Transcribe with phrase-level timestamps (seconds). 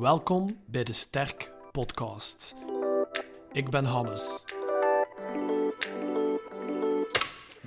[0.00, 2.54] Welkom bij de Sterk Podcast.
[3.52, 4.44] Ik ben Hannes.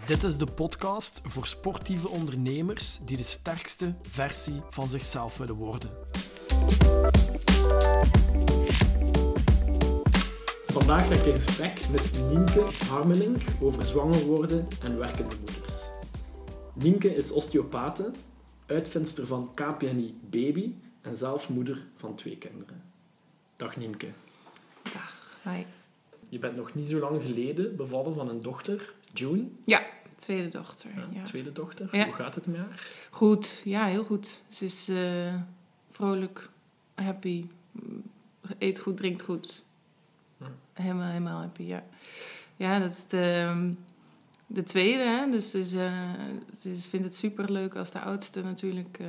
[0.05, 5.89] Dit is de podcast voor sportieve ondernemers die de sterkste versie van zichzelf willen worden.
[10.65, 15.83] Vandaag ga ik in gesprek met Nienke Harmelink over zwanger worden en werkende moeders.
[16.73, 18.11] Nienke is osteopate,
[18.65, 22.83] uitvindster van KPNI Baby en zelf moeder van twee kinderen.
[23.55, 24.07] Dag Nienke.
[24.83, 25.63] Dag, hi.
[26.29, 29.43] Je bent nog niet zo lang geleden bevallen van een dochter, June.
[29.65, 29.83] Ja,
[30.15, 30.89] tweede dochter.
[30.95, 31.23] Ja, Ja.
[31.23, 31.89] Tweede dochter.
[31.91, 32.05] Ja.
[32.05, 32.87] Hoe gaat het met haar?
[33.09, 34.41] Goed, ja, heel goed.
[34.49, 35.35] Ze is eh,
[35.89, 36.49] vrolijk,
[36.95, 37.45] happy,
[38.57, 39.63] eet goed, drinkt goed.
[40.37, 40.43] Hm.
[40.73, 41.83] Helemaal, helemaal happy, ja.
[42.55, 43.71] Ja, dat is de, ehm,
[44.47, 45.29] de tweede, hè.
[45.29, 46.11] Dus ze, is, eh,
[46.59, 49.07] ze vindt het super leuk als de oudste natuurlijk eh,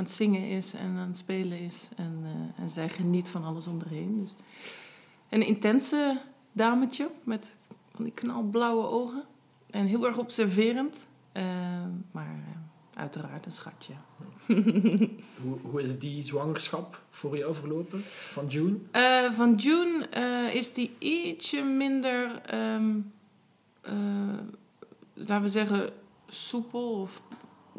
[0.00, 1.88] aan het zingen is en aan het spelen is.
[1.96, 4.20] En, eh, en zij geniet van alles om haar heen.
[4.20, 4.34] Dus
[5.28, 7.54] een intense dametje met
[7.94, 9.24] van die knalblauwe ogen.
[9.70, 10.96] En heel erg observerend.
[11.32, 11.44] Eh,
[12.10, 13.92] maar eh, uiteraard een schatje.
[15.42, 18.78] Hoe, hoe is die zwangerschap voor jou verlopen van June?
[19.32, 20.08] Van June
[20.52, 22.98] is die ietsje minder, ehm,
[23.80, 23.92] eh,
[25.14, 25.92] laten we zeggen,
[26.26, 27.00] soepel.
[27.00, 27.22] Of,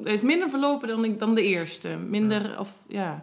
[0.04, 1.98] hij is minder verlopen dan, ik, dan de eerste.
[1.98, 3.22] Minder, of ja,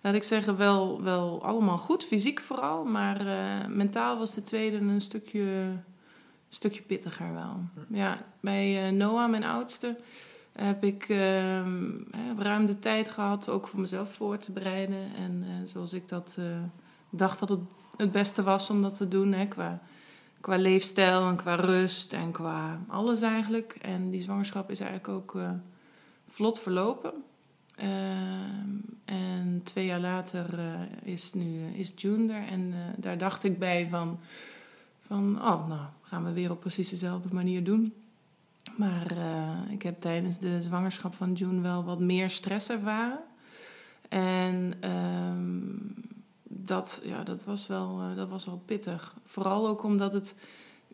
[0.00, 2.84] laat ik zeggen, wel, wel allemaal goed, fysiek vooral.
[2.84, 5.84] Maar eh, mentaal was de tweede een stukje, een
[6.48, 7.60] stukje pittiger wel.
[7.88, 9.96] Ja, bij eh, Noah, mijn oudste,
[10.52, 11.62] heb ik hè,
[12.38, 15.14] ruim de tijd gehad ook voor mezelf voor te bereiden.
[15.16, 16.36] En eh, zoals ik dat
[17.10, 17.60] dacht dat het
[17.96, 19.32] het beste was om dat te doen.
[19.32, 19.80] Hè, qua,
[20.40, 23.76] qua leefstijl en qua rust en qua alles eigenlijk.
[23.80, 25.36] En die zwangerschap is eigenlijk ook
[26.38, 27.12] vlot verlopen.
[27.76, 28.70] Ehm,
[29.04, 32.46] en twee jaar later eh, is nu eh, is June er.
[32.46, 34.18] En eh, daar dacht ik bij van,
[35.06, 35.36] van...
[35.36, 37.94] Oh, nou, gaan we weer op precies dezelfde manier doen.
[38.76, 39.16] Maar
[39.70, 43.20] ik heb tijdens de zwangerschap van June wel wat meer stress ervaren.
[44.08, 45.74] En ehm,
[46.42, 49.14] dat, ja, dat, was wel, dat was wel pittig.
[49.24, 50.34] Vooral ook omdat het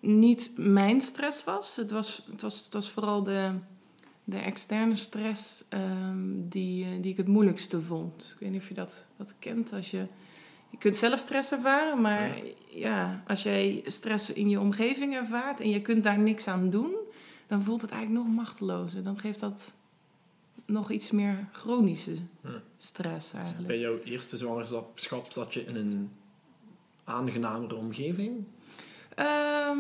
[0.01, 1.77] niet mijn stress was.
[1.77, 3.51] Het was, het was, het was vooral de,
[4.25, 8.31] de externe stress ehm, die, eh, die ik het moeilijkste vond.
[8.35, 9.73] Ik weet niet of je dat, dat kent.
[9.73, 10.07] Als je,
[10.71, 12.43] je kunt zelf stress ervaren, maar Ja.
[12.71, 16.95] ja, als jij stress in je omgeving ervaart en je kunt daar niks aan doen,
[17.47, 19.03] dan voelt het eigenlijk nog machtelozer.
[19.03, 19.73] Dan geeft dat
[20.67, 22.15] nog iets meer chronische
[22.77, 23.67] stress Dus eigenlijk.
[23.67, 26.11] bij jouw eerste zwangerschap zat je in een
[27.05, 28.45] aangenamere omgeving.
[29.15, 29.79] Ehm,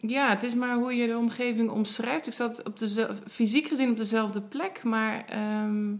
[0.00, 2.26] ja, het is maar hoe je de omgeving omschrijft.
[2.26, 5.94] Ik zat op dezelfde, fysiek gezien op dezelfde plek, maar ehm,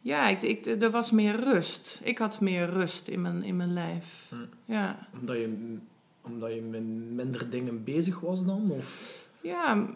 [0.00, 2.00] ja, ik, ik, er was meer rust.
[2.04, 4.26] Ik had meer rust in mijn, in mijn lijf.
[4.28, 4.34] Hm.
[4.72, 5.08] Ja.
[5.20, 5.76] Omdat je,
[6.20, 8.70] omdat je met minder dingen bezig was dan?
[8.70, 9.16] Of?
[9.40, 9.86] Ja,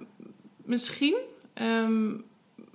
[0.57, 1.17] misschien.
[1.53, 2.11] Ehm,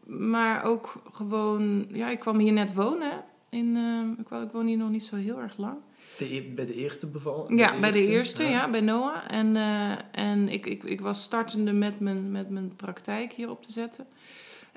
[0.06, 1.86] maar ook gewoon...
[1.90, 3.24] Ja, ik kwam hier net wonen.
[3.50, 5.78] In, ehm, ik woon hier nog niet zo heel erg lang.
[6.18, 7.60] De, e- bij de eerste bevalling?
[7.60, 9.18] Ja, bij de eerste, ja, bij Noah.
[9.28, 13.64] En, eh, en ik, ik, ik was startende met mijn, met mijn praktijk hier op
[13.64, 14.08] te zetten.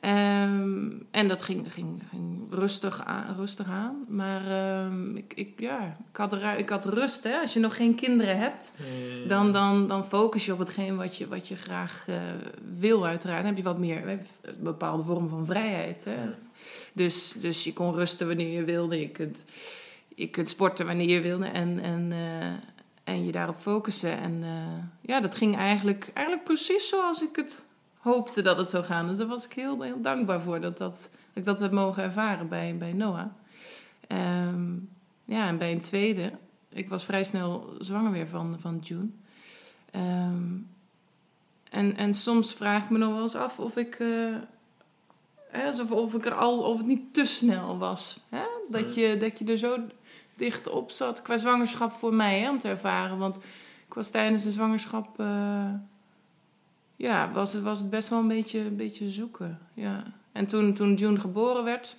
[0.00, 4.04] Ehm, en dat ging, ging, ging rustig, aan, rustig aan.
[4.08, 7.24] Maar ehm, ik, ik, ja, ik, had ik had rust.
[7.24, 7.38] Hè?
[7.38, 8.72] Als je nog geen kinderen hebt,
[9.28, 12.16] dan, dan, dan focus je op hetgeen wat je, wat je graag eh,
[12.78, 13.38] wil, uiteraard.
[13.38, 14.20] Dan heb je wat meer een
[14.58, 16.04] bepaalde vorm van vrijheid.
[16.04, 16.22] Hè?
[16.22, 16.34] Ja.
[16.92, 19.00] Dus, dus je kon rusten wanneer je wilde.
[19.00, 19.44] Je kunt,
[20.20, 21.46] je kunt sporten wanneer je wilde.
[21.46, 24.18] En, en, eh, en je daarop focussen.
[24.18, 27.60] En eh, ja, dat ging eigenlijk, eigenlijk precies zoals ik het
[27.98, 29.06] hoopte dat het zou gaan.
[29.06, 32.02] Dus daar was ik heel, heel dankbaar voor dat, dat, dat ik dat heb mogen
[32.02, 33.26] ervaren bij, bij Noah.
[34.06, 34.72] Ehm,
[35.24, 36.32] ja, en bij een tweede.
[36.68, 39.08] Ik was vrij snel zwanger weer van, van June.
[39.90, 40.56] Ehm,
[41.70, 43.94] en, en soms vraag ik me nog wel eens af of ik...
[43.94, 44.34] eh,
[45.50, 48.20] hè, of ik er al, of het niet te snel was.
[48.28, 48.44] Hè?
[48.68, 49.78] Dat, je, dat je er zo
[50.40, 53.18] dicht op zat qua zwangerschap voor mij hè, om te ervaren.
[53.18, 53.36] Want
[53.86, 55.20] ik was tijdens de zwangerschap...
[55.20, 55.72] eh,
[56.96, 59.58] ja, was het, was het best wel een beetje, een beetje zoeken.
[59.74, 60.04] Ja.
[60.32, 61.96] En toen, toen June geboren werd,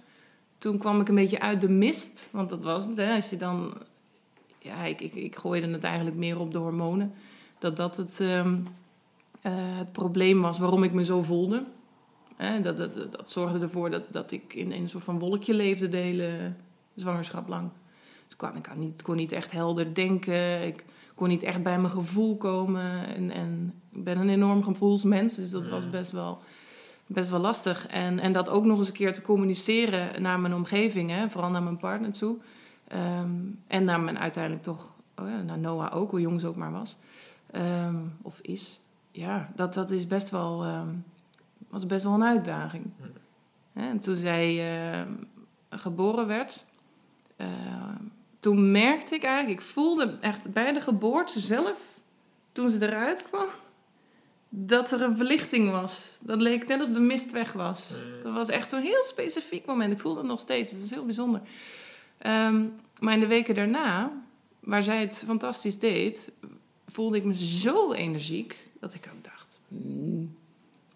[0.58, 2.30] toen kwam ik een beetje uit de mist.
[2.32, 3.14] Want dat was het, hè.
[3.14, 3.74] Als je dan...
[4.60, 7.14] Ja, ik, ik, ik gooide het eigenlijk meer op de hormonen.
[7.60, 8.58] Dat dat het, ehm,
[9.42, 11.64] eh, het probleem was waarom ik me zo voelde.
[12.36, 15.20] Hè, dat, dat, dat, dat zorgde ervoor dat, dat ik in, in een soort van
[15.20, 16.54] wolkje leefde de hele
[16.96, 17.70] zwangerschap lang.
[18.32, 20.68] Dus ik, kwam, ik niet, kon niet echt helder denken.
[20.68, 20.86] Ik
[21.16, 23.16] kon niet echt bij mijn gevoel komen.
[23.16, 25.92] En, en ik ben een enorm gevoelsmens, dus dat was Mm.
[25.92, 26.40] best wel
[27.06, 27.88] best wel lastig.
[27.88, 31.50] En, en dat ook nog eens een keer te communiceren naar mijn omgeving, hè, vooral
[31.50, 32.38] naar mijn partner toe.
[32.88, 33.32] Ehm,
[33.68, 36.72] en naar mijn uiteindelijk toch, oh ja, naar Noah ook, hoe jong ze ook maar
[36.72, 36.96] was.
[37.52, 38.80] Ehm, of is.
[39.12, 40.90] Ja, dat, dat is best wel, ehm,
[41.70, 42.86] was best wel een uitdaging.
[43.74, 45.06] Hè, En toen zij
[45.70, 46.66] geboren werd,
[48.42, 51.80] toen merkte ik eigenlijk, ik voelde echt bij de geboorte zelf,
[52.52, 53.48] toen ze eruit kwam,
[54.50, 56.18] dat er een verlichting was.
[56.22, 57.94] Dat leek net als de mist weg was.
[58.24, 59.92] Dat was echt zo'n heel specifiek moment.
[59.92, 60.72] Ik voelde het nog steeds.
[60.72, 61.42] Het is heel bijzonder.
[62.18, 62.66] Ehm,
[63.00, 64.12] maar in de weken daarna,
[64.60, 66.32] waar zij het fantastisch deed,
[66.86, 70.36] voelde ik me zo energiek dat ik ook dacht: "Hmm,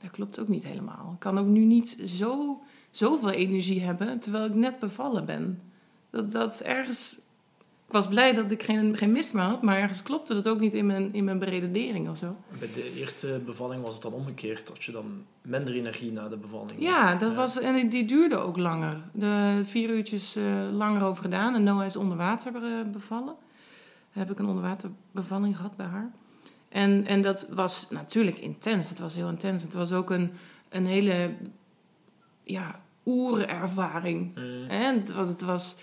[0.01, 1.11] dat klopt ook niet helemaal.
[1.13, 2.61] Ik kan ook nu niet zo,
[2.91, 5.61] zoveel energie hebben terwijl ik net bevallen ben.
[6.09, 7.19] Dat, dat ergens.
[7.95, 10.59] Ik was blij dat ik geen, geen mist meer had, maar ergens klopte dat ook
[10.59, 12.35] niet in mijn, in mijn beredenering of zo.
[12.59, 14.67] Bij de eerste bevalling was het dan omgekeerd.
[14.69, 16.71] Had je dan minder energie na de bevalling?
[16.77, 17.35] Ja, dat Ja.
[17.35, 18.97] was, en die- duurde ook langer.
[19.13, 21.55] De vier uurtjes eh, langer over gedaan.
[21.55, 22.61] En Noah is onder water eh,
[22.91, 23.35] bevallen.
[24.11, 26.11] Heb ik een onderwaterbevalling gehad bij haar.
[26.69, 28.89] En, en dat was natuurlijk intens.
[28.89, 29.61] Het was heel intens.
[29.61, 30.31] Het was ook een,
[30.69, 31.33] een hele
[32.43, 34.35] ja, oerervaring.
[34.35, 34.67] Mm.
[34.69, 35.75] En het was, het was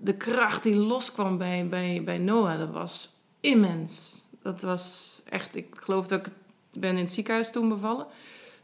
[0.00, 3.10] de kracht die loskwam bij, bij, bij Noah, dat was
[3.40, 4.22] immens.
[4.42, 6.32] Dat was echt, ik geloof dat ik
[6.72, 8.06] ben in het ziekenhuis toen bevallen.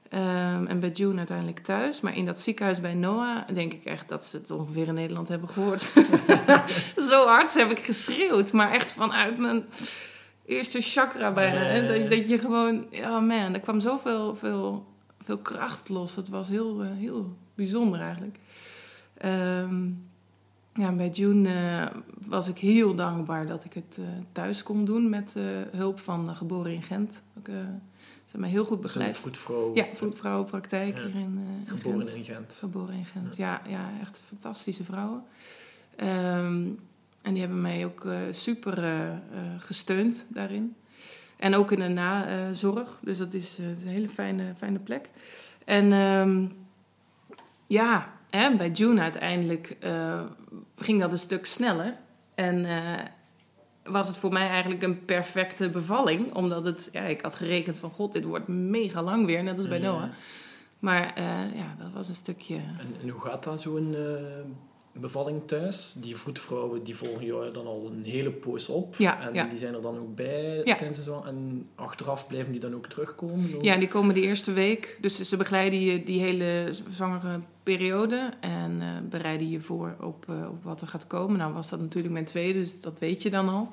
[0.08, 2.00] Ehm, en bij June uiteindelijk thuis.
[2.00, 5.28] Maar in dat ziekenhuis bij Noah denk ik echt dat ze het ongeveer in Nederland
[5.28, 5.90] hebben gehoord.
[7.10, 8.52] Zo hard heb ik geschreeuwd.
[8.52, 9.64] Maar echt vanuit mijn
[10.46, 11.88] eerste chakra bijna.
[11.88, 14.86] Dat, dat je gewoon, ja man, er kwam zoveel veel,
[15.22, 16.14] veel kracht los.
[16.14, 18.36] Dat was heel, eh, heel bijzonder eigenlijk.
[19.18, 19.90] Ehm,
[20.74, 25.08] ja, bij June eh, was ik heel dankbaar dat ik het eh, thuis kon doen
[25.08, 25.42] met eh,
[25.72, 27.22] hulp van Geboren in Gent.
[27.38, 27.52] Ook, ze
[28.30, 29.16] hebben mij heel goed begeleid.
[29.16, 29.74] vroedvrouw.
[29.74, 31.04] Ja, vroedvrouwenpraktijk Ja.
[31.04, 32.14] hier in, eh, in Geboren Gent.
[32.16, 32.56] in Gent.
[32.58, 35.22] Geboren in Gent, ja, ja echt fantastische vrouwen.
[35.96, 36.66] Ehm,
[37.22, 38.82] en die hebben mij ook super
[39.58, 40.74] gesteund daarin.
[41.36, 42.98] En ook in de nazorg.
[43.02, 45.10] Dus dat is, een hele fijne, fijne plek.
[45.64, 46.46] En ehm,
[47.66, 49.76] ja, hè, bij June uiteindelijk
[50.76, 51.96] ging dat een stuk sneller.
[52.34, 53.04] En eh,
[53.84, 56.34] was het voor mij eigenlijk een perfecte bevalling.
[56.34, 59.68] Omdat het, ja, ik had gerekend van god, dit wordt mega lang weer, net als
[59.68, 59.92] bij Ja.
[59.92, 60.08] Noah.
[60.78, 62.54] Maar eh, ja, dat was een stukje.
[62.54, 64.00] En, en hoe gaat dat zo'n eh,
[65.00, 65.92] bevalling thuis?
[65.92, 68.94] Die vroedvrouwen die volgen jou dan al een hele poos op.
[68.96, 69.44] Ja, en ja.
[69.46, 70.74] die zijn er dan ook bij Ja.
[70.74, 73.52] tijdens de zwan- En achteraf blijven die dan ook terugkomen?
[73.52, 74.98] Hoe- Ja, die komen de eerste week.
[75.00, 78.30] Dus ze begeleiden je die hele zwangere periode.
[78.40, 81.38] En eh, bereiden je voor op, eh, op wat er gaat komen.
[81.38, 83.68] Nou was dat natuurlijk mijn tweede, dus dat weet je dan al.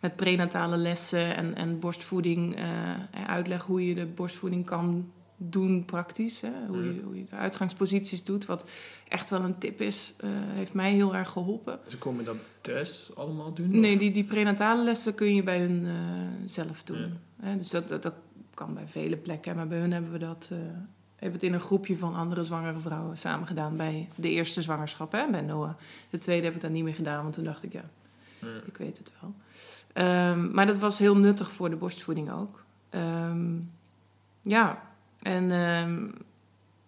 [0.00, 2.56] Met prenatale lessen en, en borstvoeding.
[2.56, 5.10] en uitleg hoe je de borstvoeding kan
[5.42, 6.40] doen praktisch.
[6.40, 6.50] Hè?
[6.68, 8.46] Hoe, je, hoe je de uitgangsposities doet.
[8.46, 8.64] Wat
[9.08, 10.14] echt wel een tip is.
[10.16, 11.78] eh, heeft mij heel erg geholpen.
[11.86, 13.80] Ze komen dat thuis allemaal doen?
[13.80, 15.92] Nee, of- die, die prenatale lessen kun je bij hun eh,
[16.46, 17.12] zelf doen.
[17.40, 18.14] Hè, dus dat, dat, dat
[18.54, 19.56] kan bij vele plekken.
[19.56, 20.58] Maar bij hun hebben we dat eh,
[21.16, 23.76] hebben het in een groepje van andere zwangere vrouwen samen gedaan.
[23.76, 25.70] Bij de eerste zwangerschap, hè, bij Noah.
[26.10, 27.84] De tweede heb ik dat niet meer gedaan, want toen dacht ik, ja,
[28.40, 28.46] Ja.
[28.66, 29.34] ik weet het wel.
[29.92, 32.64] Ehm, maar dat was heel nuttig voor de borstvoeding ook.
[32.90, 33.54] Ehm,
[34.42, 34.82] ja,
[35.22, 36.08] en ehm,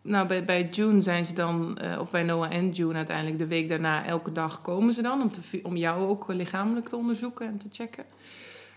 [0.03, 3.47] nou, bij, bij June zijn ze dan, eh, of bij Noah en June uiteindelijk, de
[3.47, 7.47] week daarna, elke dag komen ze dan om, te, om jou ook lichamelijk te onderzoeken
[7.47, 8.05] en te checken.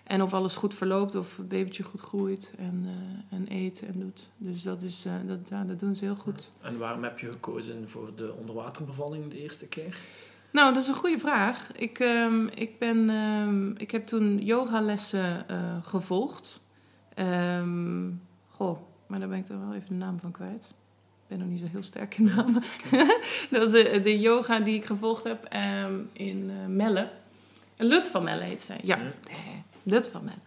[0.04, 4.00] En of alles goed verloopt, of het babytje goed groeit en, eh, en eet en
[4.00, 4.30] doet.
[4.38, 6.52] Dus dat, is, eh, dat, ja, dat doen ze heel goed.
[6.62, 9.98] En waarom heb je gekozen voor de onderwaterbevalling de eerste keer?
[10.52, 11.72] Nou, dat is een goede vraag.
[11.76, 16.62] Ik, ehm, ik, ben, ehm, ik heb toen yogalessen eh gevolgd.
[18.48, 20.64] Goh, maar daar ben ik toch wel even de naam van kwijt.
[20.64, 22.64] Ik ben nog niet zo heel sterk in namen.
[23.52, 27.10] dat was de, de yoga die ik gevolgd heb ehm, in eh, Melle.
[27.78, 28.80] Lut van Melle heet zij.
[28.84, 28.98] Ja,
[29.30, 29.36] eh,
[29.84, 30.38] Lut van Melle.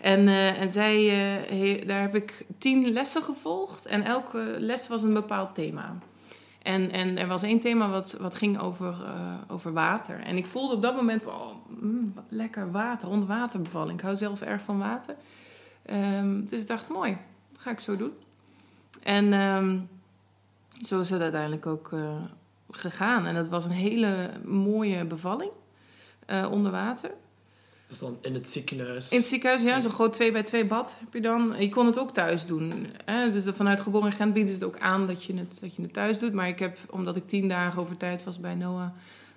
[0.00, 3.86] En, eh, en zij, eh, he- daar heb ik tien lessen gevolgd.
[3.86, 5.96] En elke les was een bepaald thema.
[6.62, 10.20] En, en er was één thema wat, wat ging over, eh, over water.
[10.20, 13.98] En ik voelde op dat moment van, oh, mm, lekker water, onderwaterbevalling.
[13.98, 15.14] Ik hou zelf erg van water.
[15.82, 17.16] Ehm, dus ik dacht, mooi,
[17.66, 18.12] ga ik zo doen.
[19.02, 19.78] En ehm,
[20.86, 22.16] zo is het uiteindelijk ook eh,
[22.70, 23.26] gegaan.
[23.26, 25.50] En het was een hele mooie bevalling
[26.26, 27.10] eh, onder water.
[27.88, 29.10] Dus dan in het ziekenhuis.
[29.10, 31.54] In het ziekenhuis, ja, zo'n groot 2 bij 2 bad heb je dan.
[31.58, 32.86] Je kon het ook thuis doen.
[33.04, 33.32] Hè?
[33.32, 36.18] Dus vanuit Geboren Gent biedt het ook aan dat je het, dat je het thuis
[36.18, 36.32] doet.
[36.32, 38.88] Maar ik heb, omdat ik tien dagen over tijd was bij Noah,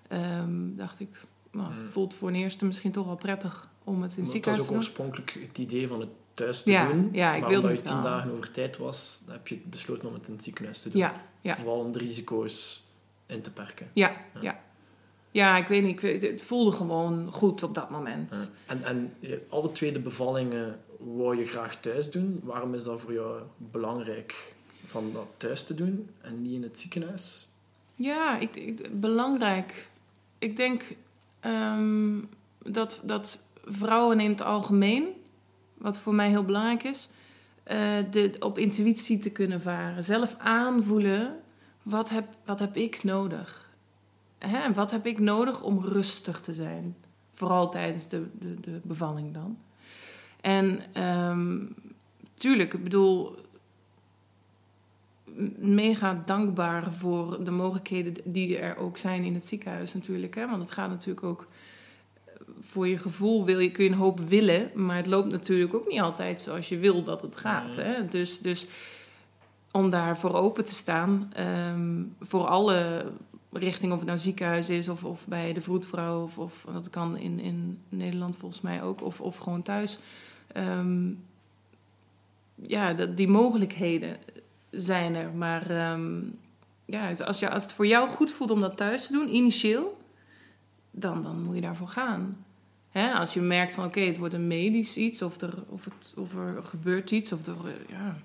[0.08, 1.10] ehm, dacht ik,
[1.52, 1.86] nou, Hmm.
[1.86, 4.56] voelt voor een eerste misschien toch wel prettig om het in het Maar het was
[4.56, 4.82] ziekenhuis ook te doen.
[4.82, 6.10] oorspronkelijk het idee van het
[6.44, 7.10] thuis te Ja, doen.
[7.12, 8.04] ja, ik maar omdat je tien wel.
[8.04, 11.00] dagen over tijd was, dan heb je besloten om het in het ziekenhuis te doen.
[11.02, 11.56] Ja, ja.
[11.56, 12.84] Vooral om de risico's
[13.26, 13.88] in te perken.
[13.94, 14.60] Ja, Ja.
[15.32, 15.58] ja.
[15.58, 16.04] Ik weet niet.
[16.04, 18.52] ik Het voelde gewoon goed op dat moment.
[18.66, 19.14] En, en
[19.50, 22.40] alle twee de bevallingen wou je graag thuis doen.
[22.44, 24.54] Waarom is dat voor jou belangrijk
[24.86, 27.48] van dat thuis te doen en niet in het ziekenhuis?
[27.96, 29.90] Ja, ik, ik- belangrijk.
[30.40, 30.84] Ik denk
[31.40, 32.18] ehm,
[32.60, 35.08] dat, dat vrouwen in het algemeen,
[35.80, 37.10] wat voor mij heel belangrijk is,
[37.64, 40.04] eh, de, op intuïtie te kunnen varen.
[40.04, 41.40] Zelf aanvoelen,
[41.84, 43.70] wat heb, wat heb ik nodig?
[44.38, 44.58] Hè?
[44.58, 46.96] en Wat heb ik nodig om rustig te zijn?
[47.34, 49.58] Vooral tijdens de, de, de bevalling dan.
[50.42, 51.66] En ehm,
[52.34, 53.36] tuurlijk, ik bedoel,
[55.58, 60.36] mega dankbaar voor de mogelijkheden die er ook zijn in het ziekenhuis natuurlijk.
[60.36, 60.48] Hè?
[60.48, 61.48] Want het gaat natuurlijk ook
[62.70, 65.88] voor je gevoel wil je, kun je een hoop willen, maar het loopt natuurlijk ook
[65.88, 67.76] niet altijd zoals je wil dat het gaat.
[67.76, 67.86] Nee.
[67.86, 68.06] Hè?
[68.06, 68.68] Dus, dus
[69.72, 73.06] om daarvoor open te staan, ehm, voor alle
[73.52, 77.18] richtingen, of het nou ziekenhuis is of, of bij de vroedvrouw, of, of dat kan
[77.18, 80.00] in, in Nederland volgens mij ook, of, of gewoon thuis.
[80.48, 81.12] Ehm,
[82.56, 84.18] ja, dat, die mogelijkheden
[84.72, 85.34] zijn er.
[85.34, 86.22] Maar ehm,
[86.86, 89.98] ja, als, je, als het voor jou goed voelt om dat thuis te doen, initieel,
[90.92, 92.46] dan, dan moet je daarvoor gaan.
[93.00, 93.14] Hè?
[93.14, 96.36] Als je merkt van oké, het wordt een medisch iets, of er, of het, of
[96.36, 98.16] er gebeurt iets, of er, eh, ja,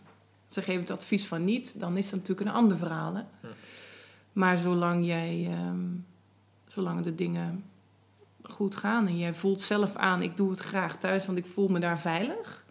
[0.49, 3.15] ze geven het advies van niet, dan is dat natuurlijk een ander verhaal.
[3.15, 3.21] Hè?
[3.21, 3.55] Ja.
[4.33, 5.87] Maar zolang jij, ehm,
[6.69, 7.65] zolang de dingen
[8.43, 11.69] goed gaan en jij voelt zelf aan, ik doe het graag thuis, want ik voel
[11.69, 12.65] me daar veilig,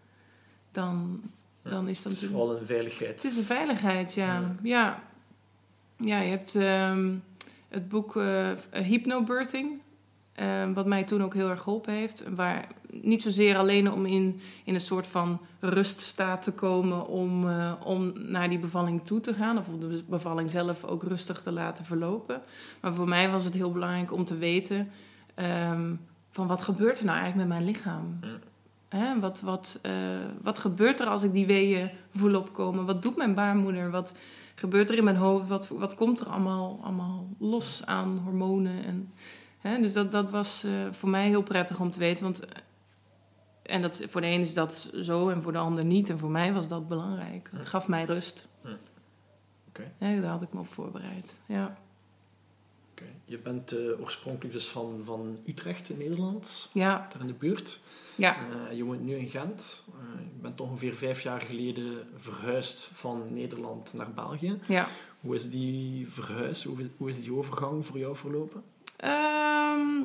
[0.71, 1.21] dan,
[1.63, 3.15] Ja, dan is dat Het is vooral een veiligheid.
[3.15, 4.39] Het is een veiligheid, ja.
[4.39, 4.55] Ja.
[4.63, 5.03] Ja,
[5.97, 7.15] ja je hebt ehm,
[7.67, 9.81] het boek eh Hypnobirthing,
[10.33, 12.23] eh, wat mij toen ook heel erg geholpen heeft.
[12.35, 12.67] Waar
[13.01, 18.13] niet zozeer alleen om in, in een soort van ruststaat te komen om, eh, om
[18.15, 21.85] naar die bevalling toe te gaan, of om de bevalling zelf ook rustig te laten
[21.85, 22.41] verlopen.
[22.79, 24.91] Maar voor mij was het heel belangrijk om te weten
[25.33, 25.95] ehm,
[26.31, 28.17] van wat gebeurt er nou eigenlijk met mijn lichaam?
[28.21, 28.39] Ja.
[28.97, 29.93] Hè, wat, wat, eh,
[30.41, 32.85] wat gebeurt er als ik die weeën voel opkomen?
[32.85, 33.91] Wat doet mijn baarmoeder?
[33.91, 34.13] Wat
[34.55, 35.47] gebeurt er in mijn hoofd?
[35.47, 38.85] Wat, wat komt er allemaal, allemaal los aan hormonen?
[38.85, 39.09] En,
[39.63, 42.23] hè, dus dat, dat was eh, voor mij heel prettig om te weten.
[42.23, 42.61] Want, eh,
[43.63, 46.09] en dat, voor de een is dat zo en voor de ander niet.
[46.09, 47.49] En voor mij was dat belangrijk.
[47.55, 48.49] Het gaf mij rust.
[48.63, 48.77] Ja.
[49.67, 49.91] Oké.
[49.97, 51.39] Ja, daar had ik me op voorbereid.
[51.45, 51.77] Ja.
[53.25, 57.07] Je bent eh, oorspronkelijk dus van, van Utrecht in Nederland, Ja.
[57.11, 57.79] daar in de buurt.
[58.15, 58.37] Ja.
[58.71, 59.87] Je woont nu in Gent.
[60.33, 64.59] Je bent ongeveer vijf jaar geleden verhuisd van Nederland naar België.
[64.67, 64.87] ja.
[65.19, 68.63] Hoe is die verhuis, hoe, hoe is die overgang voor jou verlopen?
[69.03, 70.03] Ehm,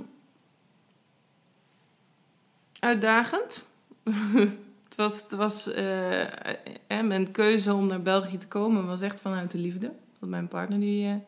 [2.81, 3.65] uitdagend.
[4.89, 9.21] het was, het was eh, eh, mijn keuze om naar België te komen was echt
[9.21, 9.93] vanuit de liefde.
[10.19, 11.23] Want mijn partner die,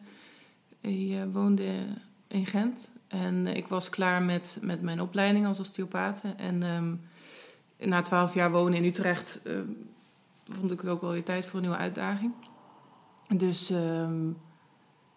[0.80, 1.72] eh, woonde
[2.28, 2.90] in Gent.
[3.08, 6.22] En ik was klaar met, met mijn opleiding als osteopaat.
[6.36, 6.94] En ehm,
[7.88, 9.42] na twaalf jaar wonen in Utrecht
[10.48, 12.32] vond ik het ook wel weer tijd voor een nieuwe uitdaging.
[13.28, 14.28] Dus ehm,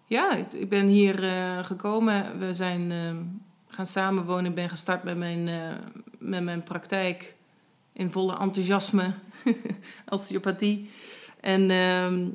[0.05, 2.39] ja, ik, ben hier eh, gekomen.
[2.39, 3.23] We zijn ehm,
[3.67, 4.45] gaan samenwonen.
[4.45, 5.75] Ik ben gestart met mijn, eh,
[6.19, 7.35] met mijn praktijk
[7.93, 9.13] in volle enthousiasme,
[10.09, 10.89] osteopathie.
[11.39, 12.27] En ehm,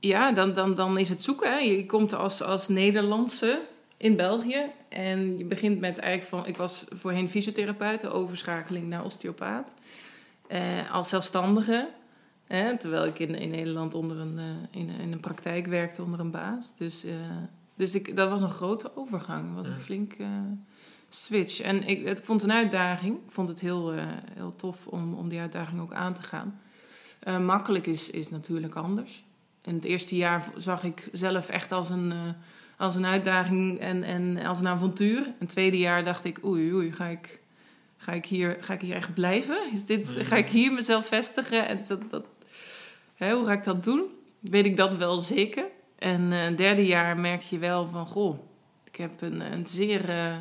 [0.00, 1.52] ja, dan, dan, dan is het zoeken.
[1.52, 1.58] Hè.
[1.58, 3.60] Je komt als, als Nederlandse
[3.96, 6.46] in België en je begint met eigenlijk van...
[6.46, 9.72] Ik was voorheen fysiotherapeut, overschakeling naar osteopaat.
[10.46, 11.88] Eh, als zelfstandige,
[12.46, 16.20] hè, terwijl ik in, in Nederland onder een, eh, in, in een praktijk werkte onder
[16.20, 16.76] een baas.
[16.76, 17.14] Dus, eh,
[17.74, 19.54] dus ik, dat was een grote overgang.
[19.54, 20.28] Dat was een flink eh,
[21.08, 21.60] switch.
[21.60, 23.16] En ik, ik vond het een uitdaging.
[23.16, 23.92] Ik vond het heel,
[24.34, 26.60] heel tof om, om die uitdaging ook aan te gaan.
[27.44, 29.24] Makkelijk is, is natuurlijk anders.
[29.62, 32.12] En het eerste jaar zag ik zelf echt als een,
[32.76, 35.24] als een uitdaging en, en als een avontuur.
[35.24, 37.40] En het tweede jaar dacht ik, oei, oei, ga ik,
[37.96, 39.58] ga ik, hier, ga ik hier echt blijven?
[39.72, 40.08] Is dit.
[40.08, 41.66] Ga ik hier mezelf vestigen?
[41.66, 42.26] En dat, dat,
[43.14, 44.02] hè, hoe ga ik dat doen?
[44.40, 45.64] Weet ik dat wel zeker.
[45.98, 48.38] En eh, derde jaar merk je wel van, goh,
[48.84, 50.36] ik heb een, een zeer eh,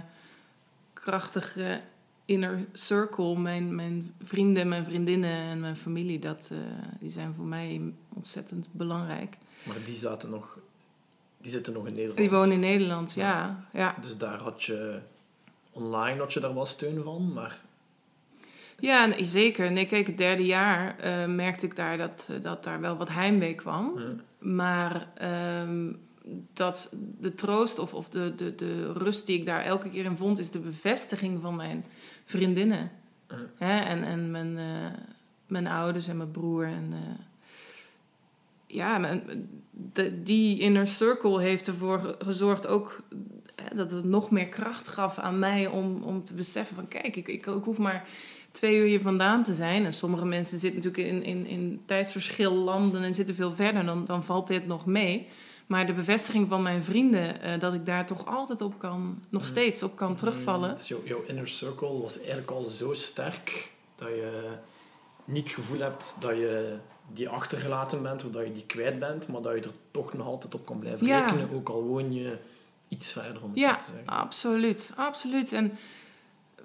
[0.94, 1.82] krachtige
[2.26, 3.38] inner circle.
[3.38, 6.58] Mijn, mijn vrienden, mijn vriendinnen en mijn familie, dat, eh,
[7.00, 9.38] die zijn voor mij ontzettend belangrijk.
[9.64, 10.58] Maar die zaten nog...
[11.38, 12.18] Die zitten nog in Nederland.
[12.18, 13.66] Die wonen in Nederland, ja.
[13.74, 13.96] ja.
[14.02, 15.00] Dus daar had je...
[15.72, 17.62] Online had je daar wel steun van, maar...
[18.80, 19.72] Ja, nee, zeker.
[19.72, 23.10] Nee, kijk, het derde jaar eh, merkte ik daar dat, eh, dat daar wel wat
[23.10, 24.00] heimwee kwam.
[24.40, 25.92] Maar ehm,
[26.54, 30.18] dat de troost of, of de, de, de rust die ik daar elke keer in
[30.18, 31.86] vond, is de bevestiging van mijn
[32.26, 32.92] vriendinnen.
[33.58, 33.78] Hè?
[33.80, 35.00] En, en mijn, eh,
[35.48, 36.66] mijn ouders en mijn broer.
[36.66, 36.94] En,
[38.68, 39.50] ja, mijn-
[39.94, 43.02] de, die inner circle heeft ervoor ge- gezorgd ook
[43.76, 47.28] dat het nog meer kracht gaf aan mij om, om te beseffen van kijk, ik,
[47.28, 48.08] ik, ik hoef maar
[48.54, 49.86] twee uur hier vandaan te zijn.
[49.86, 54.06] En sommige mensen zitten natuurlijk in, in, in tijdsverschil landen en zitten veel verder, dan,
[54.06, 55.28] dan valt dit nog mee.
[55.68, 59.42] Maar de bevestiging van mijn vrienden, eh, dat ik daar toch altijd op kan, nog
[59.42, 59.48] Mm.
[59.48, 60.74] steeds op kan terugvallen.
[60.74, 64.50] Dus jouw, jouw inner circle was eigenlijk al zo sterk dat je
[65.26, 66.76] niet het gevoel hebt dat je
[67.14, 70.28] die achtergelaten bent of dat je die kwijt bent, maar dat je er toch nog
[70.28, 71.26] altijd op kan blijven Ja.
[71.26, 72.38] rekenen, ook al woon je
[72.88, 74.08] iets verder om het Ja, te zeggen.
[74.08, 75.52] absoluut, absoluut.
[75.52, 75.78] En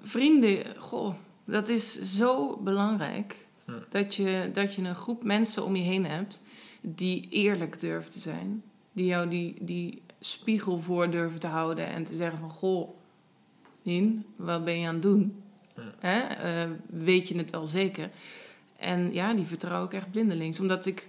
[0.01, 1.13] vrienden, goh,
[1.49, 3.45] dat is zo belangrijk.
[3.65, 3.71] Hm.
[3.89, 6.41] Dat, je, dat je een groep mensen om je heen hebt
[6.81, 8.63] die eerlijk durven te zijn.
[8.91, 12.49] Die jou die, die spiegel voor durven te houden en te zeggen van...
[12.49, 12.89] Goh,
[13.81, 15.43] Nien, wat ben je aan het doen?
[15.73, 15.81] Hm.
[15.99, 16.19] Hè?
[16.19, 18.09] Eh, weet je het wel zeker?
[18.77, 20.59] En ja, die vertrouw ik echt blindelings.
[20.59, 21.07] Omdat ik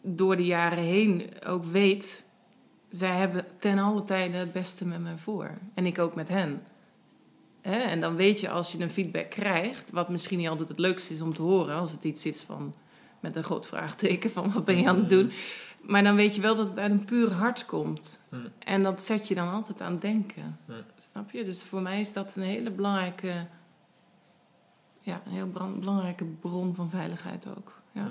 [0.00, 2.24] door de jaren heen ook weet...
[2.90, 5.50] Zij hebben ten alle tijde het beste met mij voor.
[5.74, 6.62] En ik ook met hen.
[7.62, 7.76] Hè?
[7.76, 9.90] En dan weet je als je een feedback krijgt...
[9.90, 11.74] wat misschien niet altijd het leukste is om te horen...
[11.74, 12.74] als het iets is van
[13.20, 15.32] met een groot vraagteken van wat ben je aan het doen.
[15.80, 18.24] Maar dan weet je wel dat het uit een puur hart komt.
[18.28, 18.36] Hm.
[18.58, 20.58] En dat zet je dan altijd aan het denken.
[20.66, 20.72] Hm.
[20.98, 21.44] Snap je?
[21.44, 23.46] Dus voor mij is dat een hele belangrijke...
[25.00, 27.80] Ja, een heel belangrijke bron van veiligheid ook.
[27.92, 28.10] Ja.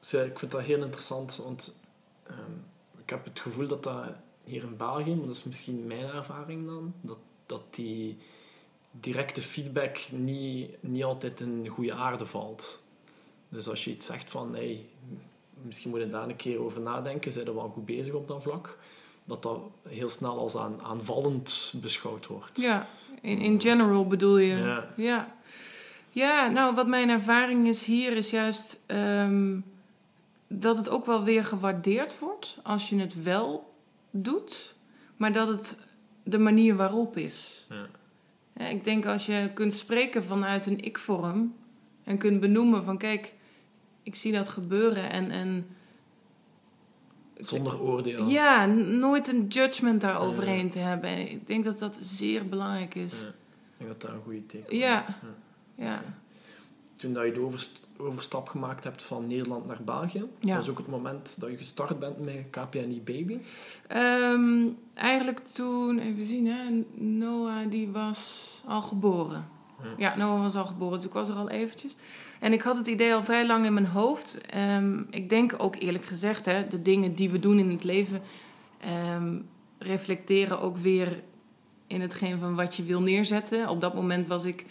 [0.00, 1.80] Dus, eh, ik vind dat heel interessant, want
[2.26, 2.52] ehm,
[3.02, 4.06] ik heb het gevoel dat dat
[4.44, 8.16] hier in België, maar dat is misschien mijn ervaring dan, dat, dat die
[8.90, 12.82] directe feedback niet, niet altijd in goede aarde valt.
[13.48, 14.86] Dus als je iets zegt van, hey,
[15.62, 18.42] misschien moet je daar een keer over nadenken, zijn er wel goed bezig op dat
[18.42, 18.78] vlak,
[19.24, 22.60] dat dat heel snel als aan, aanvallend beschouwd wordt.
[22.60, 22.86] Ja,
[23.20, 24.56] in, in general bedoel je.
[24.56, 24.92] Ja.
[24.96, 25.34] Ja.
[26.10, 29.60] Ja, nou, wat mijn ervaring is hier is juist ehm,
[30.46, 33.73] dat het ook wel weer gewaardeerd wordt als je het wel
[34.16, 34.74] doet,
[35.16, 35.76] maar dat het
[36.22, 37.66] de manier waarop is.
[37.70, 37.86] Ja.
[38.56, 41.54] Ja, ik denk als je kunt spreken vanuit een ik-vorm
[42.04, 43.32] en kunt benoemen van kijk,
[44.02, 45.66] ik zie dat gebeuren en, en
[47.36, 48.28] Zonder oordeel.
[48.28, 51.10] ja, nooit een judgment daaroverheen te hebben.
[51.10, 53.20] En ik denk dat dat zeer belangrijk is.
[53.20, 53.26] Ja.
[53.28, 53.34] Ik
[53.76, 54.98] denk dat dat een goede teken Ja.
[54.98, 55.06] is.
[55.76, 55.84] Ja.
[55.84, 56.02] Ja.
[56.96, 57.32] Toen dat je
[57.98, 60.56] overstap gemaakt hebt van Nederland naar België, Ja.
[60.56, 63.38] was ook het moment dat je gestart bent met KPNI Baby.
[63.86, 69.48] Ehm, eigenlijk toen, even zien hè, Noah die was al geboren.
[69.82, 69.90] Ja.
[69.98, 71.96] Ja, Noah was al geboren, dus ik was er al eventjes.
[72.40, 74.40] En ik had het idee al vrij lang in mijn hoofd.
[74.46, 78.22] Ehm, ik denk ook eerlijk gezegd, hè, de dingen die we doen in het leven
[78.80, 79.38] ehm,
[79.78, 81.22] reflecteren ook weer
[81.86, 83.68] in hetgeen van wat je wil neerzetten.
[83.68, 84.64] Op dat moment was ik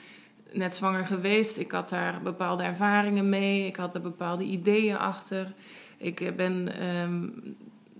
[0.54, 1.58] net zwanger geweest.
[1.58, 3.68] Ik had daar bepaalde ervaringen mee.
[3.68, 5.54] Ik had er bepaalde ideeën achter.
[5.98, 7.30] Ik eh, ben ehm,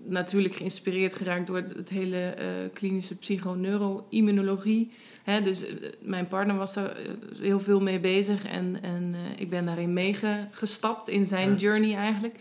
[0.06, 4.92] natuurlijk geïnspireerd geraakt door het hele eh, klinische psychoneuroimmunologie.
[5.22, 6.96] Hè, dus eh, mijn partner was daar
[7.40, 11.56] heel veel mee bezig en, en ik ben daarin meegestapt in zijn Ja.
[11.56, 12.38] journey eigenlijk.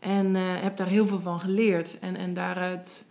[0.00, 1.98] En heb daar heel veel van geleerd.
[1.98, 3.04] En, en daaruit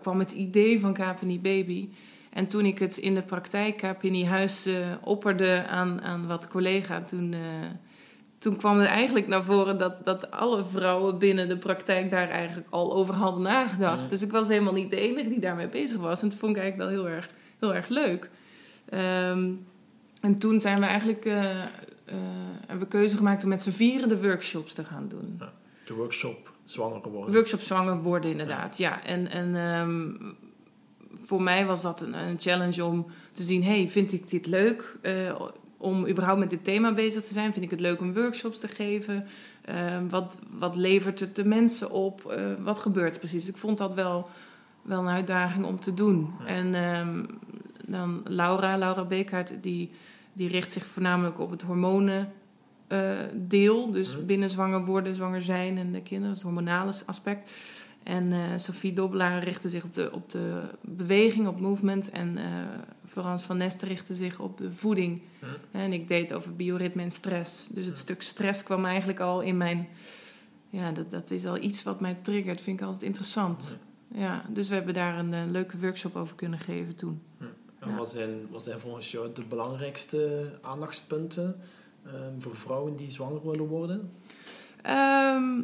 [0.00, 1.88] kwam het idee van KPNI Baby.
[2.34, 7.00] En toen ik het in de praktijk KPNI Huis eh, opperde aan, aan wat collega,
[7.00, 7.40] toen, eh,
[8.38, 12.66] toen kwam er eigenlijk naar voren dat, dat alle vrouwen binnen de praktijk daar eigenlijk
[12.70, 14.02] al over hadden nagedacht.
[14.02, 14.08] Ja.
[14.08, 16.22] Dus ik was helemaal niet de enige die daarmee bezig was.
[16.22, 18.30] En dat vond ik eigenlijk wel heel erg, heel erg leuk.
[18.88, 19.52] Ehm,
[20.20, 21.36] en toen zijn we eigenlijk eh,
[22.66, 25.40] hebben we keuze gemaakt om met z'n vieren de workshops te gaan doen.
[25.86, 27.34] De workshop Zwanger worden.
[27.34, 28.78] Workshop zwanger worden, inderdaad.
[28.78, 30.12] Ja, en, en ehm,
[31.24, 34.96] voor mij was dat een, een challenge om te zien: hey, vind ik dit leuk?
[35.02, 35.40] eh,
[35.76, 37.52] om überhaupt met dit thema bezig te zijn?
[37.52, 39.26] Vind ik het leuk om workshops te geven?
[39.64, 42.26] Ehm, wat, wat levert het de mensen op?
[42.26, 43.48] Eh, wat gebeurt er precies?
[43.48, 44.28] Ik vond dat wel,
[44.82, 46.34] wel een uitdaging om te doen.
[46.38, 46.46] Ja.
[46.46, 47.24] En ehm,
[47.88, 49.90] dan Laura, Laura Beekhaart, die,
[50.32, 52.32] die richt zich voornamelijk op het hormonen
[52.86, 53.00] eh,
[53.34, 53.90] deel.
[53.90, 54.26] Dus Mhm.
[54.26, 57.50] binnen zwanger worden, zwanger zijn en de kinderen, het hormonale aspect.
[58.04, 62.10] En eh, Sophie Dobbelaar richtte zich op de, op de beweging, op movement.
[62.10, 62.44] En eh,
[63.06, 65.22] Florence van Nesten richtte zich op de voeding.
[65.38, 65.50] Mhm.
[65.70, 67.68] En ik deed over bioritme en stress.
[67.68, 69.88] Dus het stuk stress kwam eigenlijk al in mijn...
[70.70, 72.60] Ja, dat, dat is al iets wat mij triggert.
[72.60, 73.78] Vind ik altijd interessant.
[74.08, 77.22] Ja, dus we hebben daar een eh, leuke workshop over kunnen geven toen.
[77.78, 77.96] En Ja.
[77.96, 81.60] wat, zijn, wat zijn volgens jou de belangrijkste aandachtspunten
[82.06, 84.10] ehm, voor vrouwen die zwanger willen worden?
[84.82, 85.60] Ehm,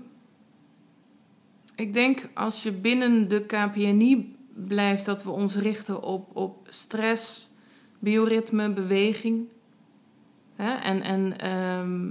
[1.74, 7.50] ik denk als je binnen de KPNI blijft, dat we ons richten op, op stress,
[7.98, 9.48] bioritme, beweging
[10.60, 10.74] hè?
[10.74, 12.10] En, en, ehm,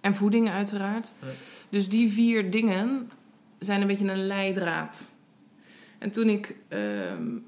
[0.00, 1.10] en voeding uiteraard.
[1.20, 1.26] Ja.
[1.68, 3.10] Dus die vier dingen
[3.58, 5.10] zijn een beetje een leidraad.
[5.98, 7.38] En toen ik ehm,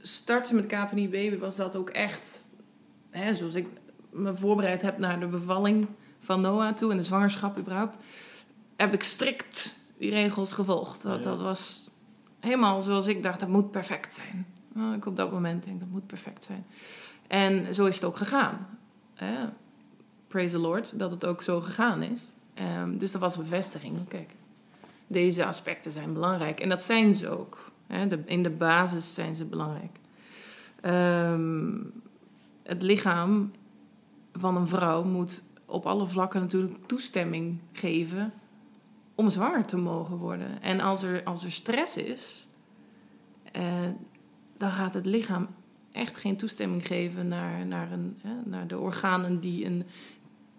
[0.00, 2.42] startte met KPNI Baby was dat ook echt,
[3.10, 3.66] hè, zoals ik
[4.10, 5.86] me voorbereid heb naar de bevalling
[6.20, 7.96] van Noah toe en de zwangerschap überhaupt,
[8.76, 11.02] heb ik strikt die regels gevolgd.
[11.02, 11.90] Dat, was
[12.40, 14.46] helemaal zoals ik dacht, dat moet perfect zijn.
[14.72, 16.66] Nou, ik op dat moment denk, dat moet perfect zijn.
[17.26, 18.66] En zo is het ook gegaan.
[20.28, 22.22] Praise the Lord, dat het ook zo gegaan is.
[22.54, 24.08] Ehm, dus dat was bevestiging.
[24.08, 24.34] Kijk,
[25.06, 26.60] deze aspecten zijn belangrijk.
[26.60, 27.70] En dat zijn ze ook.
[27.86, 28.06] Hè?
[28.06, 29.98] De, in de basis zijn ze belangrijk.
[30.80, 31.72] Ehm,
[32.62, 33.52] het lichaam
[34.32, 38.32] van een vrouw moet op alle vlakken natuurlijk toestemming geven
[39.14, 40.62] om zwanger te mogen worden.
[40.62, 42.46] En als er, als er stress is,
[43.52, 43.88] eh,
[44.56, 45.48] dan gaat het lichaam
[45.92, 49.84] echt geen toestemming geven naar, naar, een, hè, naar de organen die een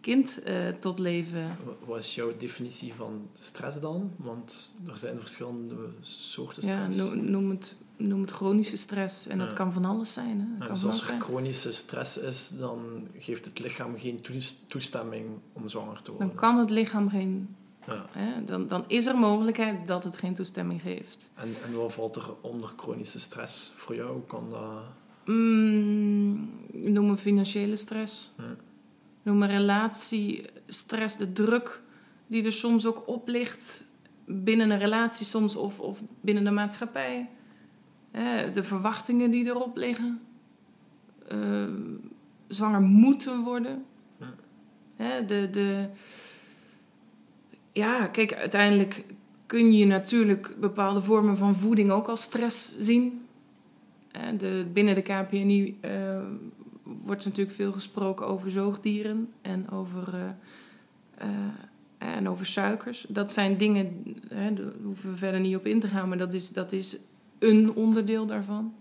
[0.02, 1.58] kind eh, tot leven.
[1.66, 4.12] Wa- Wat is jouw definitie van stress dan?
[4.18, 6.98] Want er zijn verschillende soorten Ja, stress.
[7.14, 9.28] noem, noem, het, noem het chronische stress.
[9.28, 9.56] En dat Ja.
[9.56, 10.40] kan van alles zijn.
[10.40, 10.46] Hè?
[10.46, 14.64] Dat Ja, kan dus als er chronische stress is, dan geeft het lichaam geen toes-
[14.68, 16.28] toestemming om zwanger te worden.
[16.28, 17.56] Dan kan het lichaam geen.
[17.88, 18.06] Ja.
[18.12, 21.30] Hè, dan, dan is er mogelijkheid dat het geen toestemming geeft.
[21.34, 24.22] En, en wat valt er onder chronische stress voor jou?
[24.28, 24.84] Kan dat...
[25.26, 28.32] Mm, noem een financiële stress.
[29.22, 31.82] Noem een relatiestress, de druk
[32.28, 33.86] die er soms ook op ligt
[34.26, 37.30] binnen een relatie soms of, of binnen de maatschappij.
[38.12, 40.22] Hè, de verwachtingen die erop liggen.
[41.28, 41.82] Ehm,
[42.48, 43.86] zwanger moeten worden.
[45.28, 45.90] De, de,
[47.76, 49.04] ja, kijk, uiteindelijk
[49.46, 53.26] kun je natuurlijk bepaalde vormen van voeding ook als stress zien.
[54.12, 56.20] Hè, de, binnen de KPNI eh,
[56.84, 61.28] wordt natuurlijk veel gesproken over zoogdieren en over, eh,
[61.98, 63.06] eh, en over suikers.
[63.10, 64.52] Dat zijn dingen, daar
[64.84, 66.98] hoeven we verder niet op in te gaan, maar dat is, dat is
[67.40, 68.74] een onderdeel daarvan.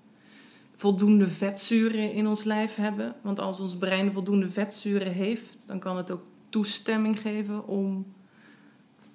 [0.76, 3.14] Voldoende vetzuren in ons lijf hebben.
[3.20, 8.07] Want als ons brein voldoende vetzuren heeft, dan kan het ook toestemming geven om,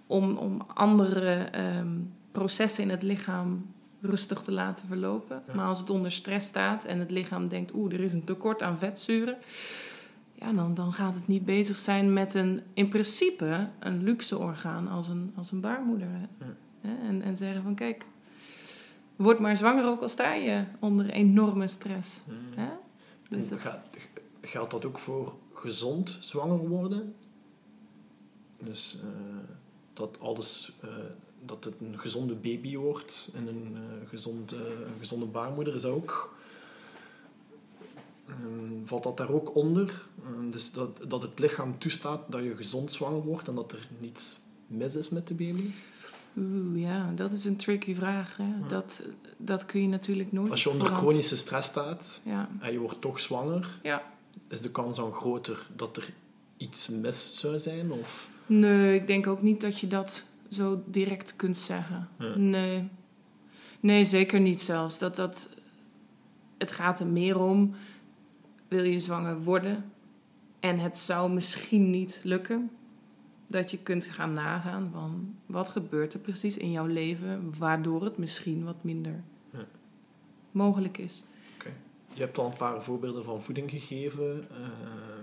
[0.10, 1.98] om, om andere ehm,
[2.32, 3.66] processen in het lichaam
[4.02, 5.44] rustig te laten verlopen.
[5.48, 5.54] Ja.
[5.56, 8.62] Maar als het onder stress staat en het lichaam denkt, oeh, er is een tekort
[8.62, 9.38] aan vetzuren.
[10.34, 14.88] Ja, dan, dan gaat het niet bezig zijn met een, in principe, een luxe orgaan
[14.88, 16.08] als een, als een baarmoeder.
[16.12, 16.46] hè.
[16.46, 16.98] Ja.
[17.08, 18.06] En, en zeggen van, kijk,
[19.16, 22.10] word maar zwanger ook al sta je onder enorme stress.
[22.56, 22.70] Hè?
[23.30, 23.88] Dus dat- gaat-
[24.42, 27.16] geldt dat ook voor gezond zwanger worden?
[28.64, 29.08] Dus eh,
[30.00, 30.90] dat alles, eh,
[31.46, 36.38] dat het een gezonde baby wordt en een, gezonde, een gezonde baarmoeder is ook.
[38.28, 40.06] Ehm, valt dat daar ook onder?
[40.26, 43.88] Ehm, dus dat, dat het lichaam toestaat dat je gezond zwanger wordt en dat er
[43.98, 45.72] niets mis is met de baby?
[46.38, 48.38] Oeh, ja, dat is een tricky vraag.
[48.38, 48.44] Hè?
[48.44, 48.68] Ja.
[48.68, 49.02] Dat,
[49.38, 53.02] dat kun je natuurlijk nooit Als je onder chronische stress staat Ja, en je wordt
[53.02, 54.04] toch zwanger, ja.
[54.48, 56.14] is de kans dan groter dat er
[56.60, 57.92] iets mis zou zijn?
[57.92, 58.32] Of?
[58.46, 62.10] Nee, ik denk ook niet dat je dat zo direct kunt zeggen.
[62.20, 62.36] Ja.
[62.36, 62.88] Nee.
[63.80, 65.00] Nee, zeker niet zelfs.
[65.00, 65.48] Dat, dat,
[66.58, 67.76] het gaat er meer om,
[68.68, 69.92] wil je zwanger worden
[70.60, 72.70] en het zou misschien niet lukken,
[73.48, 78.18] dat je kunt gaan nagaan van wat gebeurt er precies in jouw leven waardoor het
[78.18, 79.66] misschien wat minder Ja.
[80.52, 81.22] mogelijk is.
[82.14, 84.46] Je hebt al een paar voorbeelden van voeding gegeven.
[84.52, 85.19] Ehm,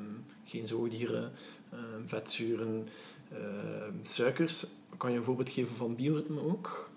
[0.46, 1.32] geen zoogdieren,
[1.70, 2.88] ehm, vetzuren,
[3.32, 4.66] ehm, suikers.
[4.96, 6.90] Kan je een voorbeeld geven van bioritme ook?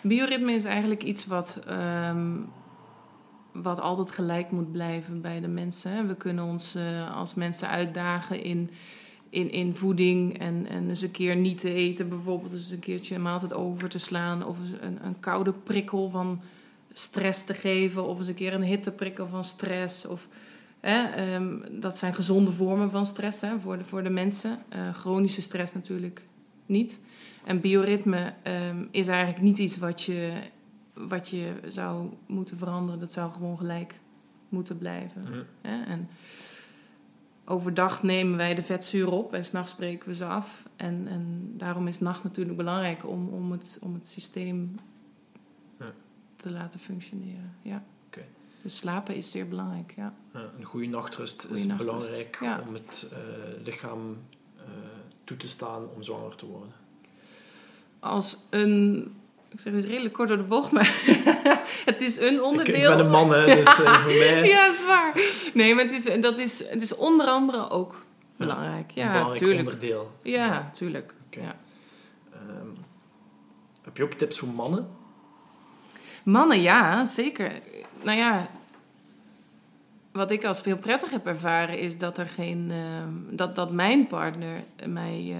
[0.00, 2.36] Bioritme is eigenlijk iets wat, ehm,
[3.52, 6.08] wat altijd gelijk moet blijven bij de mensen.
[6.08, 8.70] We kunnen ons eh, als mensen uitdagen in,
[9.30, 13.14] in, in voeding en, en eens een keer niet te eten, bijvoorbeeld eens een keertje
[13.14, 16.40] een maaltijd over te slaan of een, een koude prikkel van
[16.92, 20.06] stress te geven of eens een keer een hitteprikkel van stress.
[20.06, 20.28] Of,
[20.82, 24.58] hè, ehm, dat zijn gezonde vormen van stress hè, voor, de, voor de mensen.
[24.68, 26.22] Eh, chronische stress natuurlijk
[26.66, 26.98] niet.
[27.44, 30.32] En bioritme ehm, is eigenlijk niet iets wat je,
[30.94, 33.00] wat je zou moeten veranderen.
[33.00, 33.94] Dat zou gewoon gelijk
[34.48, 35.46] moeten blijven.
[35.60, 35.82] Hè?
[35.82, 36.08] En
[37.44, 40.62] overdag nemen wij de vetzuren op en s'nachts spreken we ze af.
[40.76, 44.78] En, en daarom is nacht natuurlijk belangrijk om, om, het, om het systeem
[46.42, 47.54] te laten functioneren.
[47.62, 47.82] Ja.
[48.62, 50.14] Dus slapen is zeer belangrijk, ja.
[50.32, 52.64] Ja, een goede nachtrust Goeie is nachtrust, belangrijk ja.
[52.68, 53.18] om het eh,
[53.64, 54.18] lichaam
[54.56, 54.62] eh,
[55.24, 56.72] toe te staan om zwanger te worden.
[58.00, 59.12] Als een
[59.52, 60.86] ik zeg het is redelijk kort door de bocht, maar
[61.90, 62.90] het is een Ik, onderdeel.
[62.90, 65.14] ik ben een man, hè, dus eh, voor mij ja, dat is waar.
[65.54, 68.04] Nee, maar het is, dat is, het is onder andere ook
[68.36, 68.92] belangrijk.
[68.94, 69.64] een Ja, belangrijk tuurlijk.
[69.64, 70.10] onderdeel.
[70.22, 71.14] Ja, tuurlijk.
[71.30, 71.56] Ja.
[72.32, 72.66] Ehm,
[73.82, 74.88] heb je ook tips voor mannen?
[76.22, 77.52] Mannen, ja, zeker.
[78.04, 78.48] Nou ja,
[80.12, 82.70] wat ik als veel prettig heb ervaren is dat er geen.
[82.70, 85.36] ehm, dat, dat mijn partner mij eh,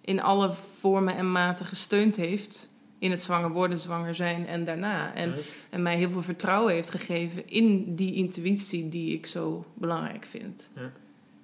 [0.00, 2.68] in alle vormen en maten gesteund heeft.
[2.98, 5.14] In het zwanger worden, zwanger zijn en daarna.
[5.14, 5.58] En, Right.
[5.70, 10.70] en mij heel veel vertrouwen heeft gegeven in die intuïtie die ik zo belangrijk vind.
[10.74, 10.90] Ja.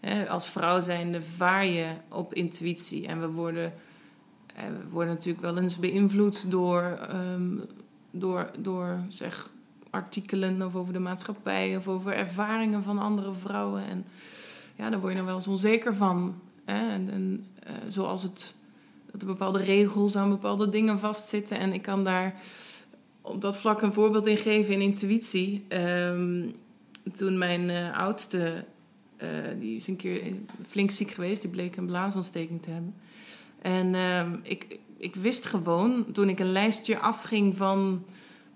[0.01, 3.07] Hè, als vrouw zijnde vaar je op intuïtie.
[3.07, 3.73] En we worden,
[4.55, 7.57] eh, we worden natuurlijk wel eens beïnvloed door, ehm,
[8.11, 9.51] door, door zeg,
[9.91, 13.87] artikelen of over de maatschappij of over ervaringen van andere vrouwen.
[13.87, 14.07] En
[14.77, 16.41] ja, daar word je dan wel eens onzeker van.
[16.65, 16.91] Hè?
[16.91, 18.55] En, en eh, zoals het,
[19.11, 21.59] dat er bepaalde regels aan bepaalde dingen vastzitten.
[21.59, 22.41] En ik kan daar
[23.21, 25.65] op dat vlak een voorbeeld in geven in intuïtie.
[25.69, 26.49] Ehm,
[27.17, 28.65] toen mijn eh, oudste,
[29.17, 30.21] eh, die is een keer
[30.69, 32.95] flink ziek geweest, die bleek een blaasontsteking te hebben.
[33.63, 38.05] En ehm, ik, ik wist gewoon, toen ik een lijstje afging van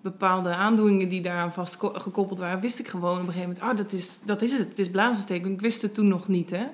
[0.01, 3.77] bepaalde aandoeningen die daaraan vast gekoppeld waren, wist ik gewoon op een gegeven moment, oh,
[3.77, 5.55] dat is, dat is het, het is blaasontsteking.
[5.55, 6.67] Ik wist het toen nog niet, hè.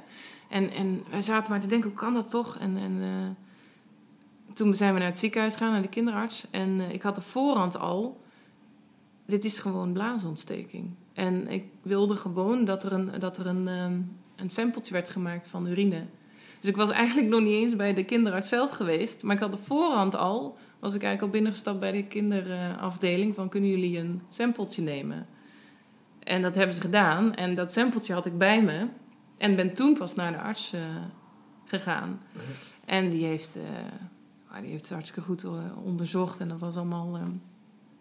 [0.49, 2.59] En, en wij zaten maar te denken, hoe kan dat toch?
[2.59, 6.47] En, en eh, toen zijn we naar het ziekenhuis gegaan, naar de kinderarts.
[6.51, 8.21] En eh, ik had de voorhand al,
[9.27, 10.91] dit is gewoon blaasontsteking.
[11.12, 14.01] En ik wilde gewoon dat er een, dat er een, ehm,
[14.37, 16.05] een sampletje werd gemaakt van urine.
[16.61, 19.23] Dus ik was eigenlijk nog niet eens bij de kinderarts zelf geweest.
[19.23, 23.35] Maar ik had de voorhand al, was ik eigenlijk al binnengestapt bij de kinderafdeling...
[23.35, 25.27] van kunnen jullie een sampletje nemen?
[26.19, 27.35] En dat hebben ze gedaan.
[27.35, 28.87] En dat sampletje had ik bij me.
[29.37, 30.81] En ben toen pas naar de arts eh,
[31.65, 32.21] gegaan.
[32.85, 33.59] En die heeft,
[34.49, 35.51] ah, die heeft het hartstikke goed eh,
[35.85, 36.41] onderzocht.
[36.41, 37.19] En dat was allemaal,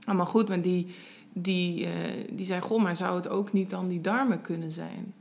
[0.06, 0.48] allemaal goed.
[0.48, 0.96] Maar die,
[1.34, 1.88] die,
[2.34, 5.14] die zei, goh, maar zou het ook niet dan die darmen kunnen zijn?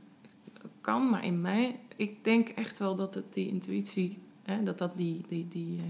[0.81, 1.79] Kan, maar in mij...
[1.95, 4.17] Ik denk echt wel dat het die intuïtie...
[4.43, 5.81] Hè, dat dat die, die, die,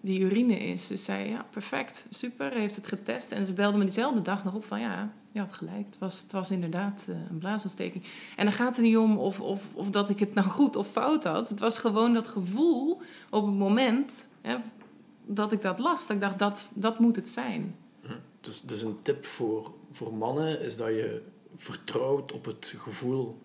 [0.00, 0.86] die urine is.
[0.86, 2.52] Dus zei, ja, perfect, super.
[2.52, 3.32] Heeft het getest.
[3.32, 5.86] En ze belde me diezelfde dag nog op van, ja, je had gelijk.
[5.86, 8.04] Het was, het was inderdaad eh, een blaasontsteking.
[8.36, 10.88] En dan gaat het niet om of, of, of dat ik het nou goed of
[10.88, 11.48] fout had.
[11.48, 14.56] Het was gewoon dat gevoel op het moment hè,
[15.24, 16.06] dat ik dat las.
[16.06, 17.74] Dat ik dacht, dat, dat moet het zijn.
[18.40, 21.22] Dus, dus een tip voor, voor mannen is dat je
[21.56, 23.38] vertrouwt op het gevoel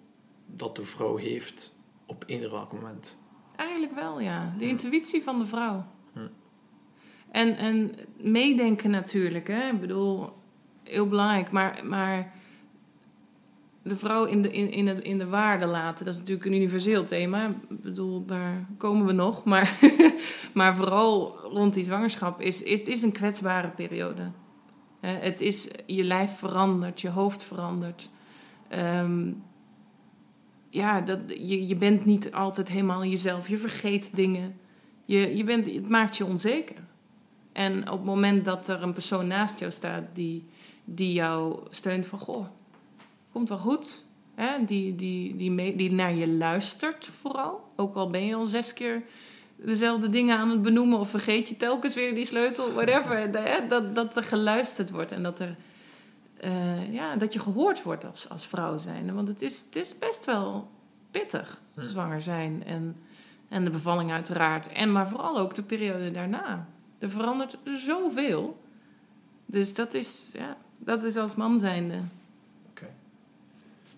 [0.46, 3.24] dat de vrouw heeft op eender welk moment.
[3.56, 4.56] Eigenlijk wel, ja.
[4.58, 5.86] De intuïtie van de vrouw.
[7.36, 9.70] En, en meedenken natuurlijk, hè.
[9.70, 10.30] Ik bedoel,
[10.84, 11.52] heel belangrijk.
[11.52, 12.34] Maar, maar
[13.84, 17.06] de vrouw in de, in, in, in de waarde laten, dat is natuurlijk een universeel
[17.06, 17.48] thema.
[17.48, 19.44] Ik bedoel, daar komen we nog.
[19.44, 19.80] Maar,
[20.54, 24.32] maar vooral rond die zwangerschap is, is, het is een kwetsbare periode.
[25.00, 28.10] Het is, je lijf verandert, je hoofd verandert.
[28.68, 29.32] Ehm,
[30.70, 33.48] ja, dat, je, je bent niet altijd helemaal jezelf.
[33.48, 34.60] Je vergeet dingen.
[35.06, 36.84] Je, je bent, het maakt je onzeker.
[37.56, 40.46] En op het moment dat er een persoon naast jou staat die,
[40.84, 42.20] die jou steunt van...
[42.20, 42.46] Goh,
[43.32, 44.04] komt wel goed.
[44.36, 44.66] Hè?
[44.66, 47.72] Die, die, die, mee, die naar je luistert vooral.
[47.76, 49.04] Ook al ben je al zes keer
[49.56, 51.00] dezelfde dingen aan het benoemen...
[51.00, 53.32] of vergeet je telkens weer die sleutel, whatever.
[53.70, 55.56] Dat, dat er geluisterd wordt en dat er...
[56.38, 59.14] eh, ja, dat je gehoord wordt als, als vrouw zijn.
[59.14, 60.70] Want het is, het is best wel
[61.12, 61.88] pittig, Hm.
[61.88, 62.64] zwanger zijn.
[62.66, 62.96] En,
[63.50, 64.68] en de bevalling uiteraard.
[64.68, 66.68] En maar vooral ook de periode daarna.
[67.00, 68.58] Er verandert zoveel.
[69.46, 72.00] Dus dat is, ja, dat is als man zijnde.
[72.70, 72.86] Oké.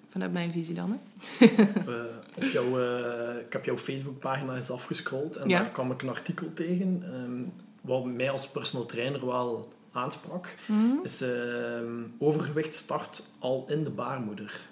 [0.07, 1.45] Vanuit mijn visie dan, hè?
[1.45, 5.57] Eh, op eh, ik heb jouw Facebookpagina eens afgescrolld en Ja.
[5.59, 7.43] daar kwam ik een artikel tegen ehm,
[7.81, 10.55] wat mij als personal trainer wel aansprak.
[10.67, 11.03] Mhm.
[11.03, 14.67] Is ehm, overgewicht start al in de baarmoeder.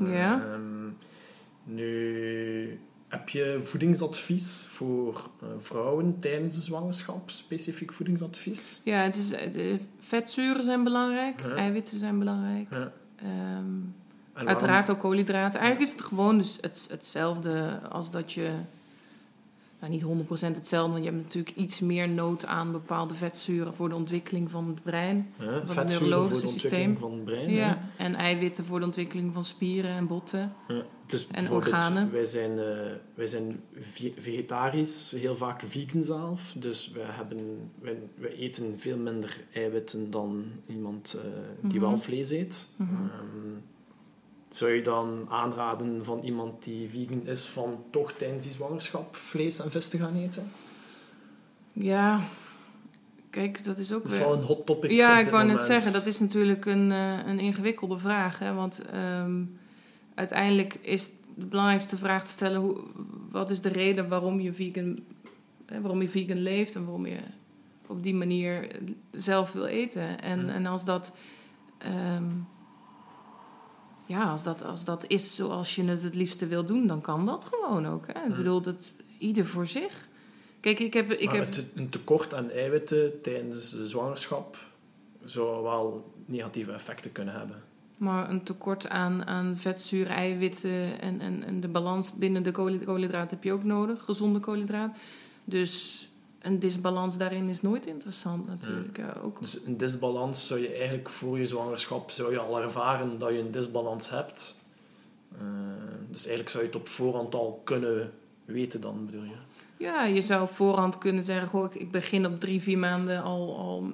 [0.00, 0.42] Ja.
[0.52, 0.88] Ehm,
[1.64, 2.80] nu
[3.14, 8.80] heb je voedingsadvies voor eh, vrouwen tijdens de zwangerschap, specifiek voedingsadvies.
[8.84, 11.40] Ja, het is, eh, de vetzuren zijn belangrijk.
[11.40, 11.54] Ja.
[11.54, 12.66] Eiwitten zijn belangrijk.
[12.70, 12.92] Ja.
[13.16, 15.60] Ehm, Uiteraard ook koolhydraten.
[15.60, 18.50] Eigenlijk is het gewoon dus het, hetzelfde als dat je...
[19.88, 23.88] Nou, niet 100% hetzelfde, want je hebt natuurlijk iets meer nood aan bepaalde vetzuren voor
[23.88, 25.32] de ontwikkeling van het brein.
[25.38, 26.96] Ja, het voor de neurologische ontwikkeling systeem.
[26.98, 27.50] van het brein.
[27.50, 30.52] Ja, en eiwitten voor de ontwikkeling van spieren en botten.
[30.68, 32.12] Ja, dus En organen.
[32.12, 32.64] Wij zijn, eh,
[33.14, 36.54] wij zijn ve- vegetarisch, heel vaak vegan zelf.
[36.58, 41.30] Dus wij, hebben, wij, wij eten veel minder eiwitten dan iemand eh,
[41.70, 41.88] die Mhm.
[41.88, 42.68] wel vlees eet.
[42.76, 42.90] Mhm.
[42.92, 43.54] Ehm,
[44.56, 49.58] zou je dan aanraden van iemand die vegan is van toch tijdens die zwangerschap vlees
[49.60, 50.50] en vis te gaan eten?
[51.72, 52.20] Ja,
[53.30, 54.90] kijk, dat is ook Dat is wel een hot topic.
[54.90, 58.38] Ja, ik wou net zeggen, dat is natuurlijk een, eh, een ingewikkelde vraag.
[58.38, 58.54] Hè?
[58.54, 59.42] Want ehm,
[60.14, 62.80] uiteindelijk is de belangrijkste vraag te stellen: hoe,
[63.30, 64.98] wat is de reden waarom je, vegan,
[65.66, 67.18] hè, waarom je vegan leeft en waarom je
[67.86, 68.66] op die manier
[69.10, 70.20] zelf wil eten?
[70.22, 70.48] En, Hmm.
[70.48, 71.12] en als dat.
[71.78, 72.24] ehm,
[74.06, 77.26] ja, als dat, als dat is zoals je het het liefste wil doen, dan kan
[77.26, 78.06] dat gewoon ook.
[78.06, 78.12] Hè?
[78.20, 78.36] Ik Hmm.
[78.36, 80.08] bedoel, dat ieder voor zich.
[80.60, 81.12] Kijk, ik heb.
[81.12, 84.58] Ik maar heb een tekort aan eiwitten tijdens de zwangerschap
[85.24, 87.62] zou wel negatieve effecten kunnen hebben.
[87.96, 92.84] Maar een tekort aan, aan vetzuur, eiwitten en, en, en de balans binnen de koolhy-
[92.84, 94.96] koolhydraten heb je ook nodig, gezonde koolhydraten.
[95.44, 96.08] Dus
[96.44, 98.96] een disbalans daarin is nooit interessant natuurlijk.
[98.96, 103.18] Ja, ook, Dus een disbalans zou je eigenlijk voor je zwangerschap zou je al ervaren
[103.18, 104.62] dat je een disbalans hebt.
[105.32, 105.40] Eh,
[106.10, 108.12] dus eigenlijk zou je het op voorhand al kunnen
[108.44, 109.36] weten dan, bedoel je?
[109.76, 113.56] ja, je zou op voorhand kunnen zeggen, goh, ik, begin op drie, vier maanden al,
[113.56, 113.92] al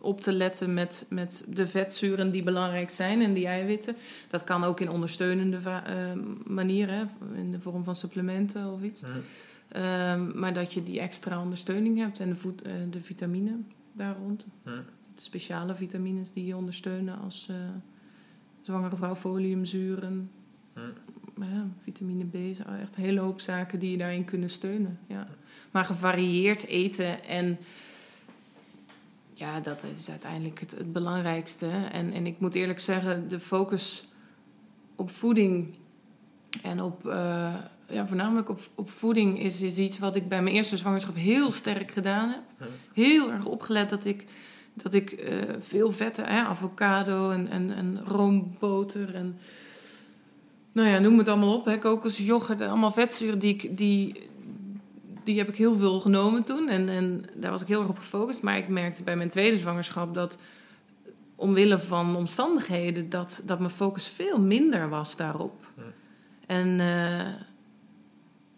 [0.00, 3.96] op te letten met, met de vetzuren die belangrijk zijn en die eiwitten.
[4.28, 5.94] Dat kan ook in ondersteunende eh,
[6.46, 9.00] manieren, in de vorm van supplementen of iets.
[9.72, 13.56] Ehm, maar dat je die extra ondersteuning hebt en de, voed, eh, de vitamine
[13.92, 14.46] daar rond.
[14.62, 14.70] Hm.
[15.14, 17.56] De speciale vitamines die je ondersteunen als eh,
[18.62, 20.30] zwangere vrouw, foliumzuren,
[20.72, 21.42] Hm.
[21.42, 22.34] ja, vitamine B.
[22.34, 24.98] Echt een hele hoop zaken die je daarin kunnen steunen.
[25.06, 25.26] Ja.
[25.70, 27.58] Maar gevarieerd eten en
[29.34, 31.66] ja, dat is uiteindelijk het, het belangrijkste.
[31.92, 34.08] En, en ik moet eerlijk zeggen, de focus
[34.96, 35.74] op voeding
[36.62, 37.54] en op, eh,
[37.90, 41.50] ja, voornamelijk op, op voeding is, is iets wat ik bij mijn eerste zwangerschap heel
[41.50, 42.40] sterk gedaan heb.
[42.58, 42.64] Hm.
[43.00, 44.24] Heel erg opgelet dat ik,
[44.74, 49.38] dat ik eh, veel vetten, hè, avocado en, en, en roomboter en
[50.72, 51.64] nou ja, noem het allemaal op.
[51.64, 54.30] Hè, kokos, yoghurt, allemaal vetzuren die ik, die,
[55.24, 56.68] die heb ik heel veel genomen toen.
[56.68, 58.42] En, en daar was ik heel erg op gefocust.
[58.42, 60.36] Maar ik merkte bij mijn tweede zwangerschap dat
[61.36, 63.08] omwille van omstandigheden...
[63.08, 65.66] dat, dat mijn focus veel minder was daarop.
[65.76, 65.82] Ja.
[66.46, 67.26] En eh,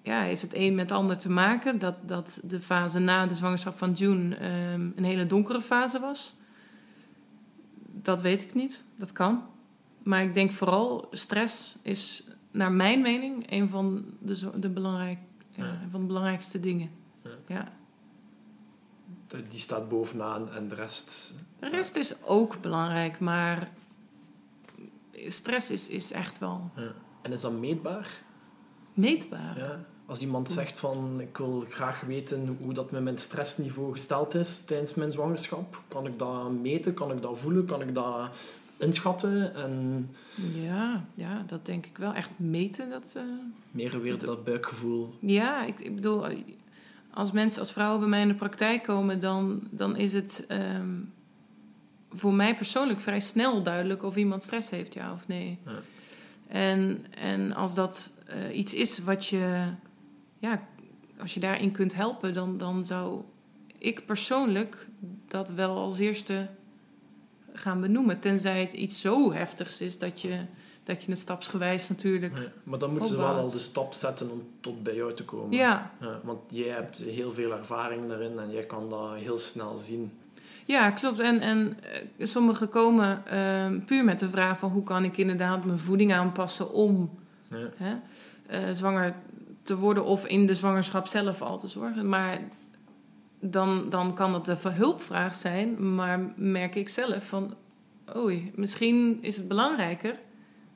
[0.02, 1.78] ja, heeft het een met het ander te maken...
[1.78, 6.34] dat, dat de fase na de zwangerschap van June ehm, een hele donkere fase was.
[7.92, 8.84] Dat weet ik niet.
[8.96, 9.42] Dat kan.
[10.02, 15.18] Maar ik denk vooral stress is naar mijn mening een van de, de, belangrijk,
[15.50, 16.90] ja, van de belangrijkste dingen.
[17.22, 17.30] Ja.
[17.46, 17.72] Ja.
[19.48, 21.34] Die staat bovenaan en de rest...
[21.58, 23.70] De rest is ook belangrijk, maar
[25.26, 26.92] stress is, is echt wel Ja.
[27.22, 28.22] En is dat meetbaar?
[28.94, 29.58] meetbaar.
[29.58, 29.84] Ja.
[30.12, 34.64] Als iemand zegt van ik wil graag weten hoe dat met mijn stressniveau gesteld is
[34.64, 38.28] tijdens mijn zwangerschap, kan ik dat meten, kan ik dat voelen, kan ik dat
[38.76, 40.08] inschatten en
[40.54, 42.14] Ja, ja, dat denk ik wel.
[42.14, 43.12] Echt meten, dat...
[43.14, 43.22] eh,
[43.70, 45.14] meer weer dat buikgevoel.
[45.20, 46.26] Ja, ik, ik bedoel,
[47.10, 50.98] als mensen, als vrouwen bij mij in de praktijk komen, dan, dan is het ehm,
[52.10, 55.58] voor mij persoonlijk vrij snel duidelijk of iemand stress heeft, ja of nee.
[55.64, 55.80] Ja.
[56.48, 59.64] En, en als dat eh, iets is wat je,
[60.42, 60.62] ja,
[61.20, 63.20] als je daarin kunt helpen, dan, dan zou
[63.78, 64.86] ik persoonlijk
[65.28, 66.48] dat wel als eerste
[67.52, 68.20] gaan benoemen.
[68.20, 70.40] Tenzij het iets zo heftigs is dat je,
[70.84, 72.38] dat je het stapsgewijs natuurlijk.
[72.38, 72.44] Ja.
[72.64, 75.56] Maar dan moeten ze wel al de stap zetten om tot bij jou te komen.
[75.56, 79.78] Ja, Ja, want jij hebt heel veel ervaring daarin en jij kan dat heel snel
[79.78, 80.12] zien.
[80.64, 81.18] Ja, klopt.
[81.18, 81.76] En, en
[82.18, 86.12] eh, sommigen komen ehm, puur met de vraag van hoe kan ik inderdaad mijn voeding
[86.12, 87.10] aanpassen om
[87.48, 87.68] Ja.
[87.76, 87.94] hè,
[88.46, 89.14] eh, zwanger
[89.62, 92.08] te worden of in de zwangerschap zelf al te zorgen.
[92.08, 92.40] Maar
[93.40, 97.54] dan, dan kan dat de hulpvraag zijn, maar merk ik zelf van,
[98.16, 100.18] oei, misschien is het belangrijker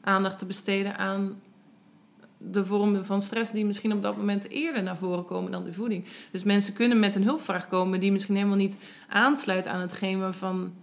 [0.01, 1.41] aandacht te besteden aan
[2.39, 5.73] de vormen van stress die misschien op dat moment eerder naar voren komen dan de
[5.73, 6.05] voeding.
[6.31, 8.77] Dus mensen kunnen met een hulpvraag komen die misschien helemaal niet
[9.09, 10.75] aansluit aan hetgeen waarvan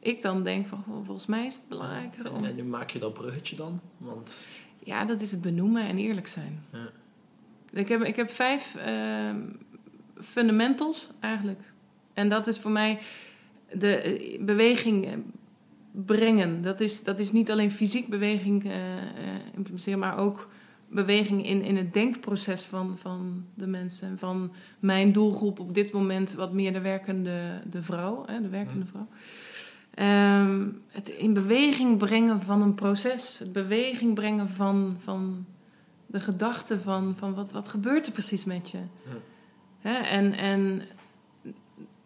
[0.00, 3.56] ik dan denk van, volgens mij is het belangrijker en nu maak je dat bruggetje
[3.56, 4.48] dan, want
[4.86, 6.62] Ja, dat is het benoemen en eerlijk zijn.
[6.72, 6.90] Ja.
[7.70, 9.40] Ik, heb, ik heb vijf ehm,
[10.20, 11.72] fundamentals eigenlijk.
[12.14, 12.98] En dat is voor mij
[13.72, 15.12] de eh, beweging eh,
[15.92, 16.62] brengen.
[16.62, 18.72] Dat is, dat is niet alleen fysiek beweging eh,
[19.54, 20.48] implementeren, maar ook
[20.88, 24.18] beweging in, in het denkproces van, van de mensen.
[24.18, 28.84] Van mijn doelgroep op dit moment wat meer de werkende de vrouw, hè, de werkende
[28.84, 28.90] Mhm.
[28.90, 29.08] vrouw.
[29.96, 33.38] Ehm, het in beweging brengen van een proces.
[33.38, 35.46] Het beweging brengen van, van
[36.06, 38.78] de gedachte van, van wat, wat gebeurt er precies met je.
[39.78, 39.94] Hè?
[39.94, 40.82] En, en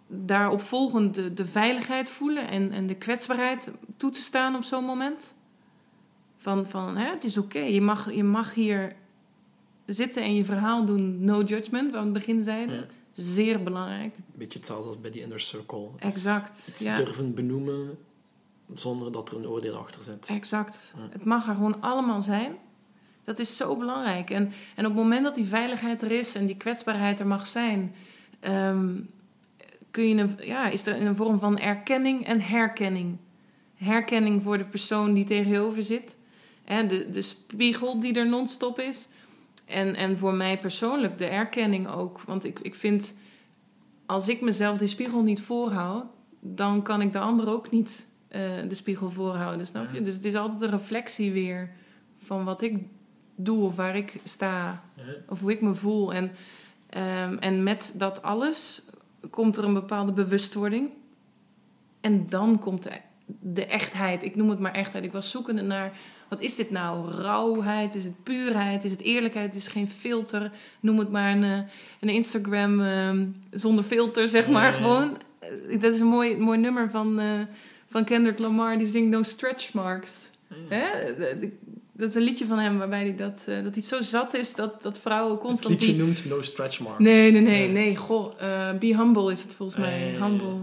[0.06, 4.84] daarop volgend de, de veiligheid voelen en, en de kwetsbaarheid toe te staan op zo'n
[4.84, 5.34] moment.
[6.36, 8.96] Van, van hè, het is oké, je, mag, je mag hier
[9.86, 12.74] zitten en je verhaal doen, no judgment, wat we aan het begin zeiden.
[12.74, 12.84] Ja.
[13.20, 14.16] Zeer belangrijk.
[14.16, 15.88] Een beetje hetzelfde als bij die inner circle.
[15.98, 16.96] Exact, Het ja.
[16.96, 17.98] durven benoemen
[18.74, 20.28] zonder dat er een oordeel achter zit.
[20.28, 20.92] Exact.
[20.96, 21.08] Ja.
[21.10, 22.56] Het mag er gewoon allemaal zijn.
[23.24, 24.30] Dat is zo belangrijk.
[24.30, 27.46] En, en op het moment dat die veiligheid er is en die kwetsbaarheid er mag
[27.46, 27.94] zijn,
[28.40, 28.94] ehm,
[29.90, 33.16] kun je een, ja, is er een vorm van erkenning en herkenning.
[33.74, 36.16] Herkenning voor de persoon die tegenover zit.
[36.64, 39.08] En de, de spiegel die er non-stop is.
[39.70, 42.20] En, en voor mij persoonlijk de erkenning ook.
[42.20, 43.14] Want ik, ik vind,
[44.06, 46.04] als ik mezelf die spiegel niet voorhoud,
[46.40, 49.98] dan kan ik de ander ook niet eh, de spiegel voorhouden, snap je?
[49.98, 50.04] Ja.
[50.04, 51.70] Dus het is altijd een reflectie weer
[52.24, 52.78] van wat ik
[53.34, 55.02] doe of waar ik sta Ja.
[55.28, 56.12] of hoe ik me voel.
[56.12, 56.32] En,
[56.90, 58.82] ehm, en met dat alles
[59.30, 60.90] komt er een bepaalde bewustwording.
[62.00, 62.92] En dan komt de,
[63.26, 64.22] de echtheid.
[64.22, 65.04] Ik noem het maar echtheid.
[65.04, 65.92] Ik was zoekende naar,
[66.30, 67.10] wat is dit nou?
[67.10, 67.94] Rauwheid?
[67.94, 68.84] Is het puurheid?
[68.84, 69.46] Is het eerlijkheid?
[69.46, 70.50] Het is geen filter.
[70.80, 71.58] Noem het maar een, eh,
[72.00, 74.62] een Instagram ehm, zonder filter, zeg maar.
[74.62, 74.76] ja, ja.
[74.76, 77.40] Gewoon, eh, dat is een mooi, mooi nummer van, eh,
[77.88, 78.78] van Kendrick Lamar.
[78.78, 80.30] Die zingt No Stretch Marks.
[80.48, 80.56] Ja.
[80.68, 80.88] Hè?
[81.92, 84.82] Dat is een liedje van hem waarbij hij dat, dat hij zo zat is dat,
[84.82, 86.04] dat vrouwen Het constant liedje die...
[86.04, 86.98] noemt No Stretch Marks.
[86.98, 87.96] Nee, nee, nee, nee.
[87.96, 88.32] Goh,
[88.78, 90.16] be humble is het volgens mij.
[90.20, 90.56] Humble.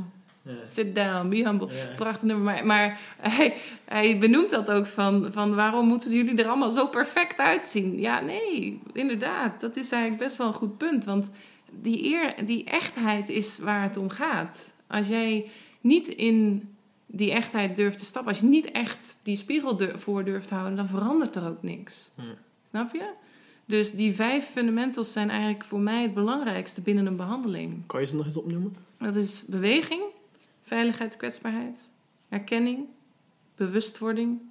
[0.63, 1.69] Sit down, be humble.
[1.95, 2.43] Prachtig nummer.
[2.43, 6.87] Maar, maar hij, hij benoemt dat ook van, van waarom moeten jullie er allemaal zo
[6.87, 7.99] perfect uitzien?
[7.99, 9.61] Ja, nee, inderdaad.
[9.61, 11.05] Dat is eigenlijk best wel een goed punt.
[11.05, 11.31] Want
[11.71, 14.73] die, eer, die echtheid is waar het om gaat.
[14.87, 15.49] Als jij
[15.81, 16.69] niet in
[17.05, 20.77] die echtheid durft te stappen, als je niet echt die spiegel voor durft te houden,
[20.77, 22.11] dan verandert er ook niks.
[22.69, 23.09] Snap je?
[23.65, 27.85] Dus die vijf fundamentals zijn eigenlijk voor mij het belangrijkste binnen een behandeling.
[27.85, 28.75] Kan je ze nog eens opnoemen?
[28.99, 30.01] Dat is beweging,
[30.67, 31.79] veiligheid, kwetsbaarheid,
[32.29, 32.85] erkenning,
[33.55, 34.41] bewustwording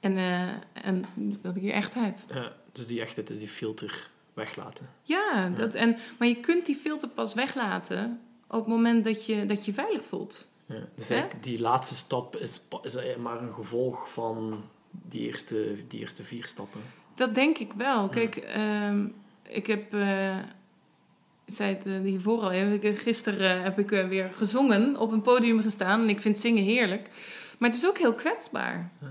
[0.00, 1.04] en, eh en
[1.42, 2.24] dat die echtheid.
[2.28, 4.88] Ja, dus die echtheid is die filter weglaten.
[5.02, 9.46] Ja, dat, en, maar je kunt die filter pas weglaten op het moment dat je
[9.46, 10.48] dat je veilig voelt.
[10.66, 10.88] Ja.
[10.94, 16.00] Dus eigenlijk die laatste stap is, is eigenlijk maar een gevolg van die eerste, die
[16.00, 16.80] eerste vier stappen.
[17.14, 18.08] Dat denk ik wel.
[18.08, 19.06] Kijk, ehm,
[19.42, 20.38] ik heb, eh,
[21.46, 25.60] zei het eh, hiervoor al, gisteren eh, heb ik eh, weer gezongen, op een podium
[25.60, 26.00] gestaan.
[26.00, 27.10] En ik vind zingen heerlijk.
[27.58, 28.90] Maar het is ook heel kwetsbaar.
[29.00, 29.08] Ja.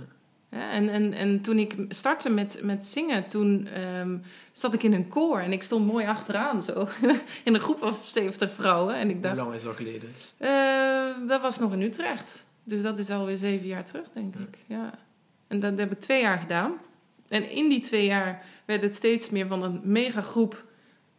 [0.72, 4.18] En, en, en toen ik startte met, met zingen, toen ehm,
[4.52, 5.40] zat ik in een koor.
[5.40, 6.88] En ik stond mooi achteraan zo,
[7.44, 8.96] in een groep van 70 vrouwen.
[8.96, 10.10] En ik Hoe dacht, lang is dat geleden?
[10.38, 12.46] eh, dat was nog in Utrecht.
[12.64, 14.58] Dus dat is alweer zeven jaar terug, denk ik.
[14.68, 14.94] Ja.
[15.48, 16.74] En dat heb ik twee jaar gedaan.
[17.28, 20.64] En in die twee jaar werd het steeds meer van een megagroep...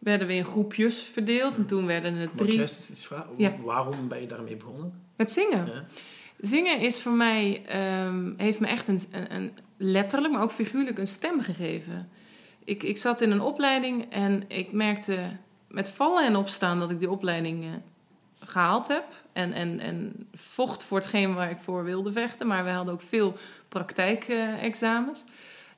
[0.05, 1.57] werden we in groepjes verdeeld.
[1.57, 2.61] En toen werden het Mag ik drie...
[2.61, 3.31] eerst eens iets vragen?
[3.37, 3.55] Ja.
[3.63, 5.03] Waarom ben je daarmee begonnen?
[5.17, 5.67] Met zingen.
[5.67, 5.85] Ja.
[6.41, 7.63] Zingen is voor mij...
[7.67, 12.09] ehm, heeft me echt een, een, een letterlijk, maar ook figuurlijk een stem gegeven.
[12.65, 15.19] Ik, ik zat in een opleiding en ik merkte
[15.69, 16.79] met vallen en opstaan...
[16.79, 17.71] dat ik die opleiding eh,
[18.41, 19.05] gehaald heb.
[19.33, 22.47] En, en, en vocht voor hetgeen waar ik voor wilde vechten.
[22.47, 23.37] Maar we hadden ook veel
[23.69, 25.25] praktijkexamens.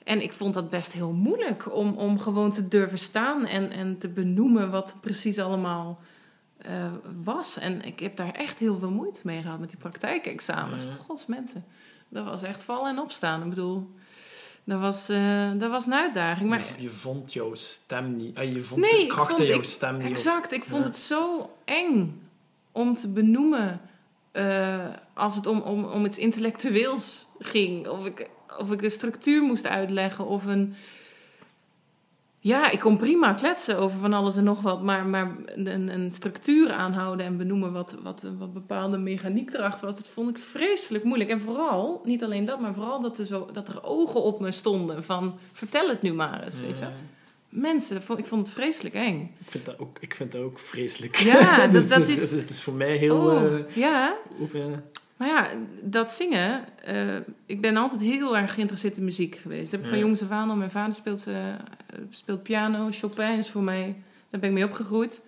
[0.07, 3.98] En ik vond dat best heel moeilijk om, om gewoon te durven staan en, en
[3.98, 6.00] te benoemen wat het precies allemaal
[6.59, 6.92] eh,
[7.24, 7.59] was.
[7.59, 10.82] En ik heb daar echt heel veel moeite mee gehad met die praktijkexamens.
[10.82, 10.88] Ja.
[11.07, 11.64] Gods mensen,
[12.09, 13.42] dat was echt vallen en opstaan.
[13.42, 13.90] Ik bedoel,
[14.64, 16.48] dat was, eh, dat was een uitdaging.
[16.48, 18.36] Maar Je, je vond jouw stem niet.
[18.36, 20.07] eh, je vond Nee, de kracht in jouw stem niet.
[20.07, 20.88] Exact, ik vond Ja.
[20.88, 22.20] het zo eng
[22.72, 23.80] om te benoemen
[25.14, 27.88] als het om, om, om iets intellectueels ging.
[27.88, 30.74] Of ik, of ik een structuur moest uitleggen of een...
[32.38, 36.11] Ja, ik kon prima kletsen over van alles en nog wat, maar, maar een, een
[36.11, 41.05] structuur aanhouden en benoemen wat, wat, wat bepaalde mechaniek erachter was, dat vond ik vreselijk
[41.05, 41.30] moeilijk.
[41.30, 44.51] En vooral, niet alleen dat, maar vooral dat er, zo, dat er ogen op me
[44.51, 46.84] stonden van vertel het nu maar eens, weet je.
[46.84, 46.92] Ja.
[47.49, 49.34] Mensen, vond, ik vond het vreselijk eng.
[49.44, 51.16] Ik vind dat ook, ik vind dat ook vreselijk.
[51.16, 53.16] Ja, dat- Dus dat het is- Het is voor mij heel...
[53.16, 54.14] oh, eh, ja.
[55.16, 55.48] Maar ja,
[55.82, 56.64] dat zingen...
[56.84, 59.62] eh, ik ben altijd heel erg geïnteresseerd in muziek geweest.
[59.62, 60.56] Dat heb ik van jongs af aan al.
[60.56, 61.54] Mijn vader speelt, eh,
[62.10, 62.88] speelt piano.
[62.90, 63.96] Chopin is voor mij...
[64.30, 65.20] Daar ben ik mee opgegroeid.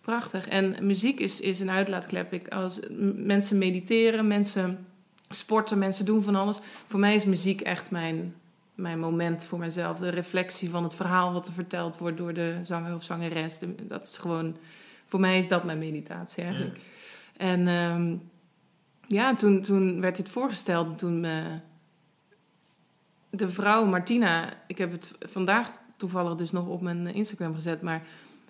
[0.00, 0.48] Prachtig.
[0.48, 2.32] En muziek is, is een uitlaatklep.
[2.32, 2.80] Ik, als
[3.14, 4.86] mensen mediteren, mensen
[5.28, 6.58] sporten, mensen doen van alles.
[6.86, 8.34] Voor mij is muziek echt mijn,
[8.74, 9.98] mijn moment voor mezelf.
[9.98, 13.58] De reflectie van het verhaal wat er verteld wordt door de zanger of zangeres.
[13.82, 14.56] Dat is gewoon...
[15.04, 16.78] Voor mij is dat mijn meditatie eigenlijk.
[17.36, 18.14] En ehm,
[19.06, 20.88] ja, toen, toen werd dit voorgesteld.
[20.88, 21.44] en Toen eh,
[23.30, 28.02] de vrouw Martina, ik heb het vandaag toevallig dus nog op mijn Instagram gezet, maar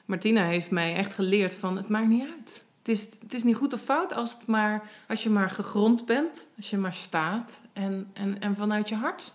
[0.04, 2.64] Martina heeft mij echt geleerd van het maakt niet uit.
[2.78, 6.06] Het is, het is niet goed of fout als, het maar, als je maar gegrond
[6.06, 9.32] bent, als je maar staat en, en, en vanuit je hart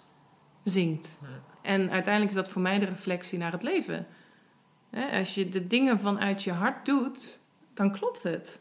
[0.64, 1.18] zingt.
[1.62, 4.08] En uiteindelijk is dat voor mij de reflectie naar het leven.
[5.12, 7.40] Als je de dingen vanuit je hart doet,
[7.74, 8.60] dan klopt het.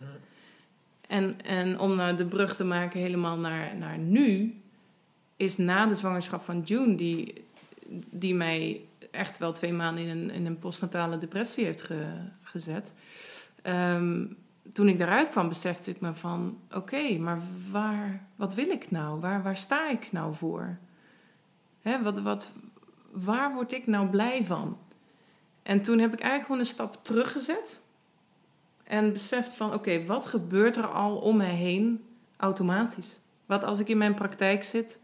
[1.11, 4.61] En, en om nou de brug te maken helemaal naar, naar nu,
[5.36, 7.44] is na de zwangerschap van June, die,
[8.11, 8.80] die mij
[9.11, 12.92] echt wel twee maanden in een, in een postnatale depressie heeft ge- gezet.
[13.62, 14.26] Ehm,
[14.72, 17.40] toen ik daaruit kwam, besefte ik me van: oké, maar
[17.70, 19.20] waar, wat wil ik nou?
[19.20, 20.78] Waar, waar sta ik nou voor?
[21.82, 22.52] Hè, wat, wat,
[23.11, 24.78] waar word ik nou blij van?
[25.62, 27.80] En toen heb ik eigenlijk gewoon een stap teruggezet.
[28.91, 32.05] En beseft van, oké, wat gebeurt er al om me heen
[32.36, 33.18] automatisch?
[33.47, 34.99] Wat als ik in mijn praktijk zit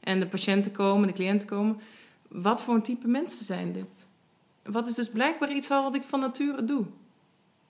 [0.00, 1.80] en de patiënten komen, de cliënten komen,
[2.28, 4.06] wat voor een type mensen zijn dit?
[4.62, 6.84] Wat is dus blijkbaar iets al wat ik van nature doe?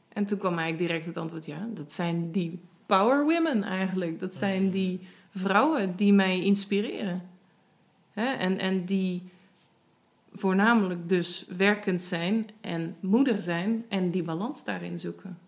[0.09, 4.21] En toen kwam eigenlijk direct het antwoord, ja, dat zijn die power women eigenlijk.
[4.21, 5.01] Dat zijn die
[5.31, 7.29] vrouwen die mij inspireren.
[8.15, 9.23] En, en die
[10.33, 15.42] voornamelijk dus werkend zijn en moeder zijn en die balans daarin zoeken.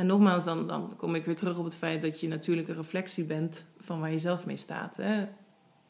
[0.00, 0.06] Hm.
[0.06, 2.74] En nogmaals, dan, dan kom ik weer terug op het feit dat je natuurlijk een
[2.74, 4.96] reflectie bent van waar je zelf mee staat.
[4.96, 5.26] Hè?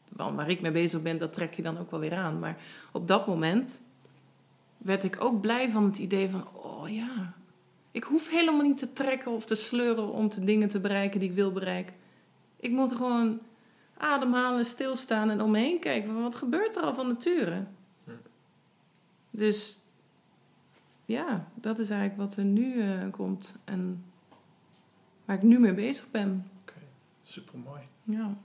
[0.08, 2.38] Want waar ik mee bezig ben, dat trek je dan ook wel weer aan.
[2.38, 2.56] Maar
[2.92, 3.80] op dat moment
[4.78, 7.34] werd ik ook blij van het idee van, oh ja,
[7.90, 11.28] ik hoef helemaal niet te trekken of te sleuren om de dingen te bereiken die
[11.28, 11.94] ik wil bereiken.
[12.56, 13.40] Ik moet gewoon
[13.96, 16.12] ademhalen, stilstaan en om me heen kijken.
[16.12, 17.64] Van wat gebeurt er al van nature?
[18.04, 18.12] Ja.
[19.30, 19.79] Dus
[21.10, 24.04] ja, dat is eigenlijk wat er nu eh, komt en
[25.24, 26.50] waar ik nu mee bezig ben.
[27.22, 27.80] Super mooi.
[28.02, 28.36] Ja,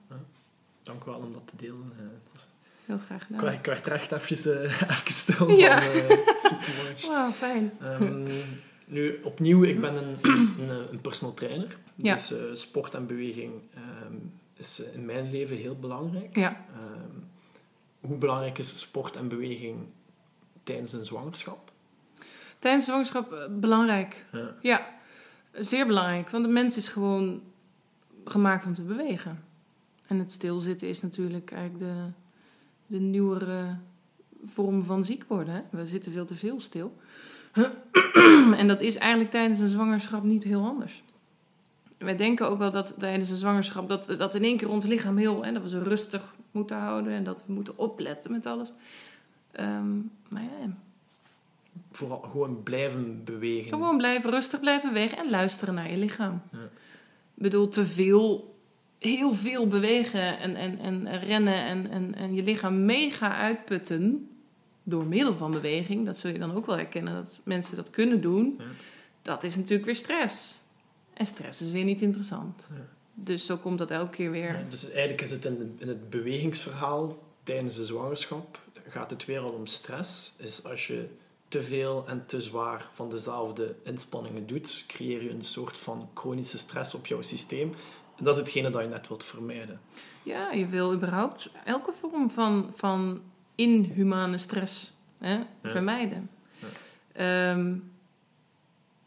[0.84, 1.92] Dank u wel om dat te delen.
[2.00, 2.06] eh.
[2.86, 3.54] heel graag Ik gedaan.
[3.54, 5.82] Ik werd er echt even, eh, even stil Ja.
[5.82, 5.92] van.
[6.42, 6.96] super mooi.
[7.08, 7.72] Wauw, fijn.
[7.82, 8.28] Ehm,
[8.86, 11.78] nu, opnieuw, ik ben een, een, een personal trainer.
[11.96, 12.14] Ja.
[12.14, 14.14] Dus sport en beweging ehm,
[14.54, 16.36] is in mijn leven heel belangrijk.
[16.36, 17.10] Ja, Ehm,
[18.00, 19.78] hoe belangrijk is sport en beweging
[20.64, 21.72] tijdens een zwangerschap?
[22.66, 24.26] Tijdens de zwangerschap eh, belangrijk.
[24.32, 24.56] Ja.
[24.62, 24.86] Ja,
[25.52, 26.30] zeer belangrijk.
[26.30, 27.42] Want de mens is gewoon
[28.26, 29.44] gemaakt om te bewegen.
[30.08, 32.12] En het stilzitten is natuurlijk eigenlijk de,
[32.88, 33.78] de nieuwere
[34.46, 35.54] vorm van ziek worden.
[35.54, 35.62] Hè?
[35.70, 36.98] We zitten veel te veel stil.
[38.60, 41.04] en dat is eigenlijk tijdens een zwangerschap niet heel anders.
[41.98, 45.18] Wij denken ook wel dat tijdens een zwangerschap dat, dat in één keer ons lichaam
[45.18, 45.44] heel...
[45.44, 48.74] Hè, dat we ze rustig moeten houden en dat we moeten opletten met alles.
[49.52, 49.98] Ehm,
[50.30, 50.72] maar ja,
[51.92, 53.70] Vooral gewoon blijven bewegen.
[53.70, 56.42] gewoon blijven rustig blijven bewegen en luisteren naar je lichaam.
[56.52, 56.64] Ja.
[57.36, 58.56] Ik bedoel, te veel,
[59.00, 64.30] heel veel bewegen en, en, en rennen en, en, en je lichaam mega uitputten
[64.84, 66.06] door middel van beweging.
[66.06, 68.56] Dat zul je dan ook wel herkennen dat mensen dat kunnen doen.
[68.58, 68.64] Ja.
[69.22, 70.62] Dat is natuurlijk weer stress.
[71.14, 72.68] En stress is weer niet interessant.
[72.70, 72.86] Ja.
[73.14, 74.58] Dus zo komt dat elke keer weer.
[74.58, 79.40] Ja, dus eigenlijk is het in, in het bewegingsverhaal tijdens de zwangerschap gaat het weer
[79.40, 80.36] al om stress.
[80.40, 81.08] Is als je
[81.48, 86.58] te veel en te zwaar van dezelfde inspanningen doet, creëer je een soort van chronische
[86.58, 87.74] stress op jouw systeem.
[88.18, 89.80] En dat is hetgene dat je net wilt vermijden.
[90.24, 93.22] Ja, je wil überhaupt elke vorm van, van
[93.56, 96.30] inhumane stress hè, vermijden.
[96.60, 96.68] Ja.
[97.14, 97.76] Ehm,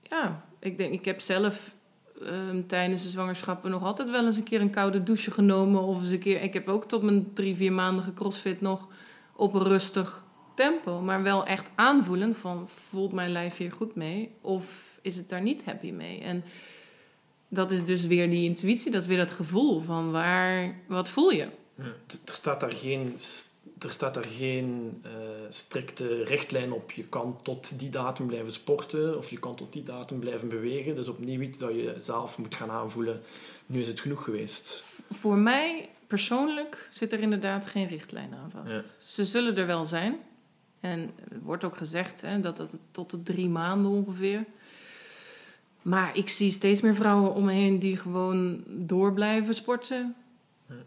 [0.02, 1.74] ja, ik denk, ik heb zelf
[2.22, 5.82] ehm, tijdens de zwangerschappen nog altijd wel eens een keer een koude douche genomen.
[5.82, 8.86] Of eens een keer, ik heb ook tot mijn drie, vier maandige crossfit nog
[9.32, 10.24] op een rustig
[10.58, 11.00] tempo.
[11.00, 14.30] Maar wel echt aanvoelen van, voelt mijn lijf hier goed mee?
[14.40, 16.20] Of is het daar niet happy mee?
[16.20, 16.44] En
[17.48, 21.30] dat is dus weer die intuïtie, dat is weer dat gevoel van waar, wat voel
[21.30, 21.48] je?
[21.74, 21.84] Ja.
[22.04, 23.14] Er staat daar geen,
[23.78, 25.10] er staat daar geen eh,
[25.48, 26.90] strikte richtlijn op.
[26.90, 30.94] Je kan tot die datum blijven sporten of je kan tot die datum blijven bewegen.
[30.94, 33.20] Dus opnieuw iets dat je zelf moet gaan aanvoelen.
[33.66, 34.84] Nu is het genoeg geweest.
[35.10, 38.72] Voor mij persoonlijk zit er inderdaad geen richtlijn aan vast.
[38.72, 38.82] Ja.
[38.98, 40.18] Ze zullen er wel zijn.
[40.80, 44.44] En er wordt ook gezegd hè, dat het tot de drie maanden ongeveer.
[45.82, 50.16] Maar ik zie steeds meer vrouwen om me heen die gewoon door blijven sporten.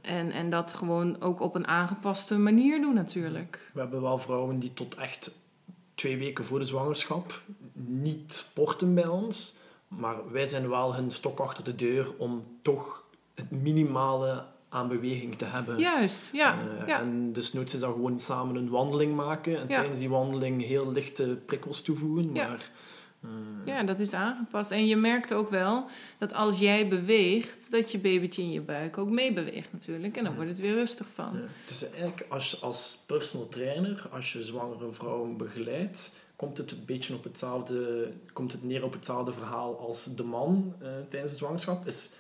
[0.02, 3.70] En, en dat gewoon ook op een aangepaste manier doen natuurlijk.
[3.74, 5.32] We hebben wel vrouwen die tot echt
[5.96, 7.42] twee weken voor de zwangerschap
[7.74, 9.56] niet sporten bij ons.
[9.88, 15.36] Maar wij zijn wel hun stok achter de deur om toch het minimale aan beweging
[15.36, 15.80] te hebben.
[15.80, 16.58] Juist, ja.
[16.80, 17.00] Eh, ja.
[17.00, 19.56] En dus nooit is dat gewoon samen een wandeling maken.
[19.58, 19.80] En Ja.
[19.80, 22.34] tijdens die wandeling heel lichte prikkels toevoegen.
[22.34, 22.48] Ja.
[22.48, 22.70] Maar,
[23.22, 23.30] eh,
[23.66, 24.72] Ja, dat is aangepast.
[24.72, 25.86] En je merkt ook wel
[26.18, 30.18] dat als jij beweegt, dat je babytje in je buik ook meebeweegt natuurlijk.
[30.18, 31.40] En dan wordt het weer rustig van.
[31.68, 37.14] Dus eigenlijk als, als personal trainer, als je zwangere vrouwen begeleidt, komt het een beetje
[37.16, 41.86] op hetzelfde, komt het neer op hetzelfde verhaal als de man eh, tijdens de zwangerschap.
[41.88, 42.14] Is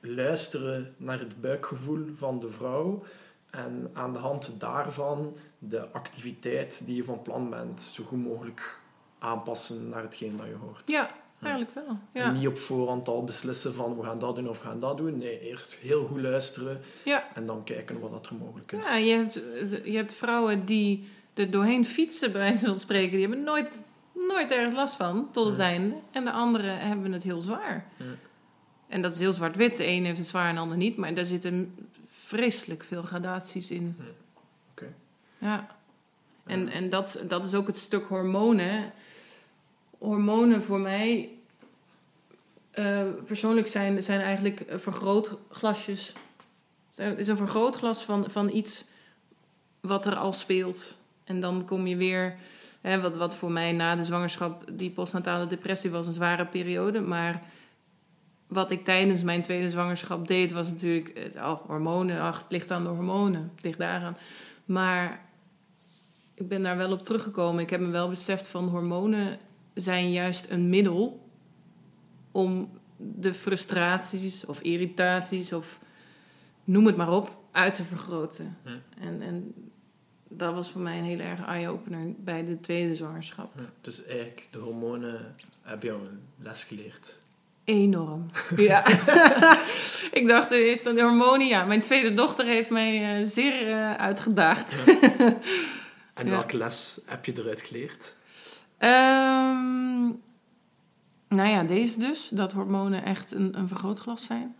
[0.00, 3.02] luisteren naar het buikgevoel van de vrouw.
[3.50, 8.80] En aan de hand daarvan de activiteit die je van plan bent zo goed mogelijk
[9.18, 10.82] aanpassen naar hetgeen dat je hoort.
[10.86, 11.10] Ja,
[11.42, 11.84] eigenlijk wel.
[12.12, 12.30] En Ja.
[12.30, 15.16] niet op voorhand al beslissen van we gaan dat doen of we gaan dat doen.
[15.16, 17.24] Nee, eerst heel goed luisteren Ja.
[17.34, 18.86] en dan kijken wat dat er mogelijk is.
[18.88, 19.34] Ja, je hebt,
[19.84, 23.10] je hebt vrouwen die er doorheen fietsen, bij wijze van spreken.
[23.10, 23.84] Die hebben nooit,
[24.14, 25.66] nooit ergens last van, tot het Nee.
[25.66, 25.94] einde.
[26.10, 27.86] En de anderen hebben het heel zwaar.
[27.96, 28.04] Ja.
[28.88, 29.76] En dat is heel zwart-wit.
[29.76, 30.96] De een heeft het zwaar en de ander niet.
[30.96, 31.74] Maar daar zitten
[32.10, 33.96] vreselijk veel gradaties in.
[33.98, 34.04] Ja.
[34.70, 34.94] Oké.
[35.38, 35.76] Ja.
[36.44, 38.92] En, en dat, dat is ook het stuk hormonen.
[39.98, 41.28] Hormonen voor mij...
[42.70, 46.12] eh, persoonlijk zijn, zijn eigenlijk vergrootglasjes.
[46.94, 48.84] Het is een vergrootglas van, van iets
[49.80, 50.96] wat er al speelt.
[51.24, 52.36] En dan kom je weer...
[52.80, 57.00] Hè, wat, wat voor mij na de zwangerschap die postnatale depressie was een zware periode.
[57.00, 57.42] Maar
[58.48, 62.20] wat ik tijdens mijn tweede zwangerschap deed, was natuurlijk oh, hormonen.
[62.20, 63.50] Ach, het ligt aan de hormonen.
[63.54, 64.16] Het ligt daaraan.
[64.64, 65.24] Maar
[66.34, 67.62] ik ben daar wel op teruggekomen.
[67.62, 69.38] Ik heb me wel beseft van hormonen
[69.74, 71.28] zijn juist een middel
[72.30, 75.80] om de frustraties of irritaties of
[76.64, 78.56] noem het maar op uit te vergroten.
[78.62, 78.68] Hm.
[79.00, 79.54] En, en
[80.28, 83.52] dat was voor mij een heel erg eye-opener bij de tweede zwangerschap.
[83.56, 87.18] Ja, Dus eigenlijk, de hormonen heb jou een les geleerd.
[87.68, 88.30] Enorm.
[88.56, 88.86] Ja.
[90.12, 91.46] ik dacht, is dat de hormonen?
[91.46, 94.76] Ja, mijn tweede dochter heeft mij eh, zeer eh, uitgedaagd.
[96.14, 96.30] En Ja.
[96.30, 98.14] welke les heb je eruit geleerd?
[98.78, 100.04] Ehm,
[101.28, 102.28] nou ja, deze dus.
[102.28, 104.56] Dat hormonen echt een, een vergrootglas zijn.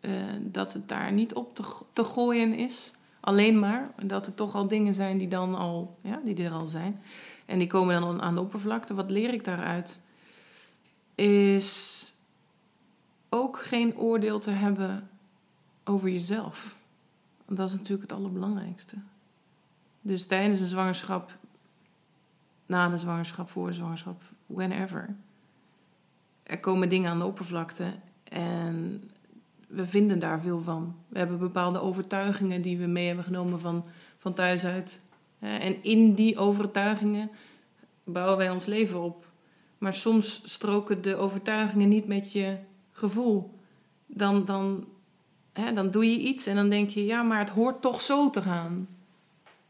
[0.00, 2.92] Eh, dat het daar niet op te, te gooien is.
[3.20, 3.90] Alleen maar.
[4.02, 7.02] Dat er toch al dingen zijn die dan al, ja, die er al zijn.
[7.46, 8.94] En die komen dan aan de oppervlakte.
[8.94, 9.98] Wat leer ik daaruit?
[11.14, 11.99] Is
[13.30, 15.08] ook geen oordeel te hebben
[15.84, 16.76] over jezelf.
[17.46, 18.96] Dat is natuurlijk het allerbelangrijkste.
[20.00, 21.38] Dus tijdens een zwangerschap,
[22.66, 25.16] na de zwangerschap, voor de zwangerschap, whenever.
[26.42, 27.92] Er komen dingen aan de oppervlakte
[28.24, 29.10] en
[29.66, 30.96] we vinden daar veel van.
[31.08, 33.84] We hebben bepaalde overtuigingen die we mee hebben genomen van,
[34.16, 35.00] van thuis uit.
[35.38, 37.30] En in die overtuigingen
[38.04, 39.26] bouwen wij ons leven op.
[39.78, 42.56] Maar soms stroken de overtuigingen niet met je
[43.00, 43.54] gevoel.
[44.06, 44.86] Dan, dan,
[45.52, 48.30] hè, dan doe je iets en dan denk je, ja, maar het hoort toch zo
[48.30, 48.88] te gaan.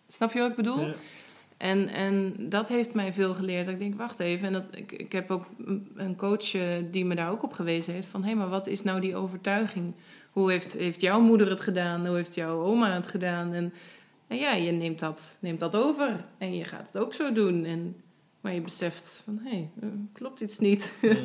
[0.09, 0.81] Snap je wat ik bedoel?
[0.81, 0.95] Ja.
[1.57, 3.65] En, en dat heeft mij veel geleerd.
[3.65, 4.47] Dat ik denk, wacht even.
[4.47, 5.47] En dat, ik, ik heb ook
[5.97, 8.07] een- coach eh, die me daar ook op gewezen heeft.
[8.07, 9.95] Van, hé, maar wat is nou die overtuiging?
[10.31, 12.07] Hoe heeft, heeft jouw moeder het gedaan?
[12.07, 13.53] Hoe heeft jouw oma het gedaan?
[13.53, 13.73] En,
[14.27, 16.25] en ja, je neemt dat, neemt dat over.
[16.39, 17.65] En je gaat het ook zo doen.
[17.65, 17.97] En,
[18.41, 20.95] maar je beseft van, hé, eh, klopt iets niet.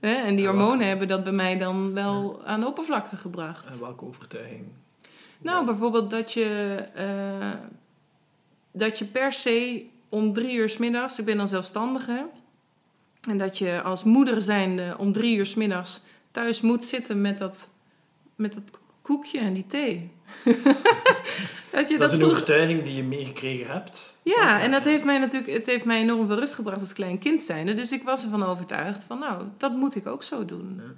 [0.00, 3.64] En die hormonen hebben dat bij mij dan wel aan de oppervlakte gebracht.
[3.66, 4.64] en welke overtuiging?
[5.38, 7.50] Nou, bijvoorbeeld dat je, eh,
[8.72, 12.26] dat je per se om drie uur 's middags, ik ben dan zelfstandige,
[13.28, 16.00] en dat je als moeder zijnde om drie uur 's middags
[16.30, 17.68] thuis moet zitten met dat,
[18.34, 20.10] met dat koekje en die thee.
[21.72, 24.18] dat je Dat is een overtuiging die je meegekregen hebt.
[24.22, 27.18] ja, en dat heeft mij natuurlijk het heeft mij enorm veel rust gebracht als klein
[27.18, 27.74] kind zijnde.
[27.74, 30.74] Dus ik was ervan overtuigd van, nou, dat moet ik ook zo doen.
[30.76, 30.92] Ja.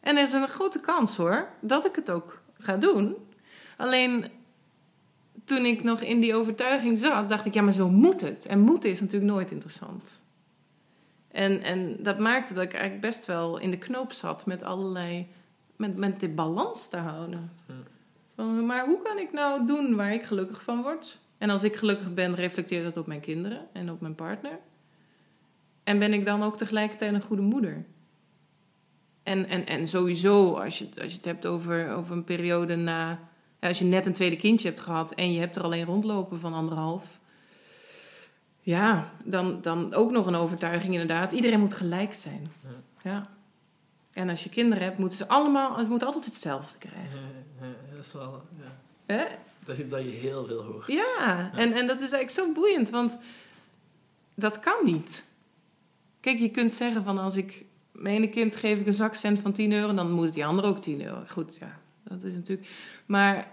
[0.00, 3.16] En er is een grote kans hoor, dat ik het ook ga doen.
[3.76, 4.26] Alleen
[5.44, 8.46] toen ik nog in die overtuiging zat, dacht ik, ja, maar zo moet het.
[8.46, 10.22] En moeten is natuurlijk nooit interessant.
[11.30, 15.26] En, en dat maakte dat ik eigenlijk best wel in de knoop zat met allerlei,
[15.76, 17.52] met, met de balans te houden.
[17.66, 17.74] Ja.
[18.38, 21.18] Van, maar hoe kan ik nou doen waar ik gelukkig van word?
[21.38, 24.58] En als ik gelukkig ben, reflecteert dat op mijn kinderen en op mijn partner.
[25.84, 27.84] En ben ik dan ook tegelijkertijd een goede moeder?
[29.22, 33.18] En, en, en sowieso, als je, als je het hebt over, over een periode na...
[33.60, 36.52] Als je net een tweede kindje hebt gehad en je hebt er alleen rondlopen van
[36.52, 37.20] anderhalf...
[38.60, 41.32] Ja, dan, dan ook nog een overtuiging inderdaad.
[41.32, 42.50] Iedereen moet gelijk zijn.
[42.62, 43.10] Ja.
[43.10, 43.28] Ja.
[44.12, 45.76] En als je kinderen hebt, moeten ze allemaal...
[45.76, 47.46] Het moet altijd hetzelfde krijgen.
[47.98, 48.42] Dat is wel...
[48.58, 48.76] Ja.
[49.06, 49.24] Hè?
[49.64, 50.86] Dat is iets dat je heel veel hoort.
[50.86, 53.18] Ja, en, en dat is eigenlijk zo boeiend, want
[54.34, 55.24] dat kan niet.
[56.20, 59.52] Kijk, je kunt zeggen van als ik mijn ene kind geef ik een zakcent van
[59.52, 61.22] 10 euro, dan moet die ander ook 10 euro.
[61.28, 62.68] Goed, ja, dat is natuurlijk.
[63.06, 63.50] Maar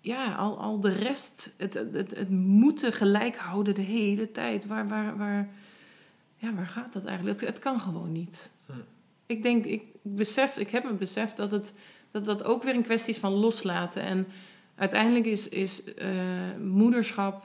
[0.00, 4.66] ja, al, al de rest, het, het, het, het moeten gelijk houden de hele tijd.
[4.66, 5.48] Waar, waar, waar,
[6.36, 7.40] ja, waar gaat dat eigenlijk?
[7.40, 8.52] Het, het kan gewoon niet.
[8.66, 8.72] Hm.
[9.26, 11.72] Ik denk, ik besef, ik heb me beseft dat het
[12.12, 14.02] dat dat ook weer een kwestie is van loslaten.
[14.02, 14.26] En
[14.74, 16.10] uiteindelijk is, is eh,
[16.60, 17.44] moederschap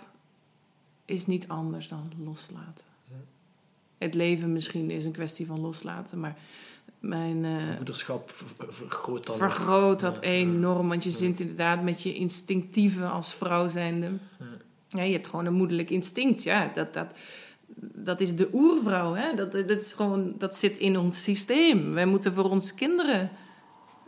[1.05, 2.85] is niet anders dan loslaten.
[3.09, 3.15] Ja.
[3.97, 6.37] Het leven misschien is een kwestie van loslaten, maar
[6.99, 9.37] mijn eh, Moederschap ver- vergroot dan.
[9.37, 10.87] vergroot dat Ja, enorm.
[10.87, 14.11] Want je zit inderdaad met je instinctieve als vrouw zijnde.
[14.89, 16.43] Ja, je hebt gewoon een moederlijk instinct.
[16.43, 17.07] Ja, dat, dat,
[17.79, 19.13] dat is de oervrouw.
[19.13, 19.33] Hè?
[19.35, 21.93] Dat, dat, is gewoon, dat zit in ons systeem.
[21.93, 23.29] Wij moeten voor onze kinderen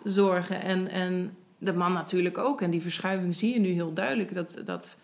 [0.03, 0.61] zorgen.
[0.61, 2.61] En, en de man natuurlijk ook.
[2.61, 4.33] En die verschuiving zie je nu heel duidelijk.
[4.33, 4.97] Dat, dat,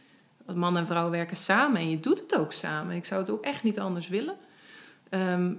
[0.53, 1.77] man en vrouw werken samen.
[1.77, 2.95] En je doet het ook samen.
[2.95, 4.35] Ik zou het ook echt niet anders willen.
[5.09, 5.53] Ehm,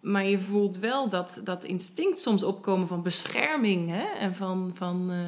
[0.00, 3.90] maar je voelt wel dat, dat instinct soms opkomen van bescherming.
[3.90, 4.06] Hè?
[4.18, 4.70] En van...
[4.74, 5.18] van eh,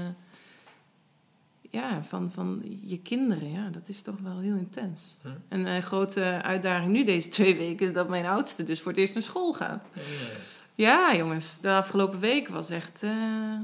[1.71, 5.17] ja, van, van je kinderen, ja, dat is toch wel heel intens.
[5.23, 5.29] Hm.
[5.49, 9.01] En een grote uitdaging nu deze twee weken is dat mijn oudste dus voor het
[9.01, 9.91] eerst naar school gaat.
[9.93, 13.61] Ja, Ja, jongens, de afgelopen week was echt, eh,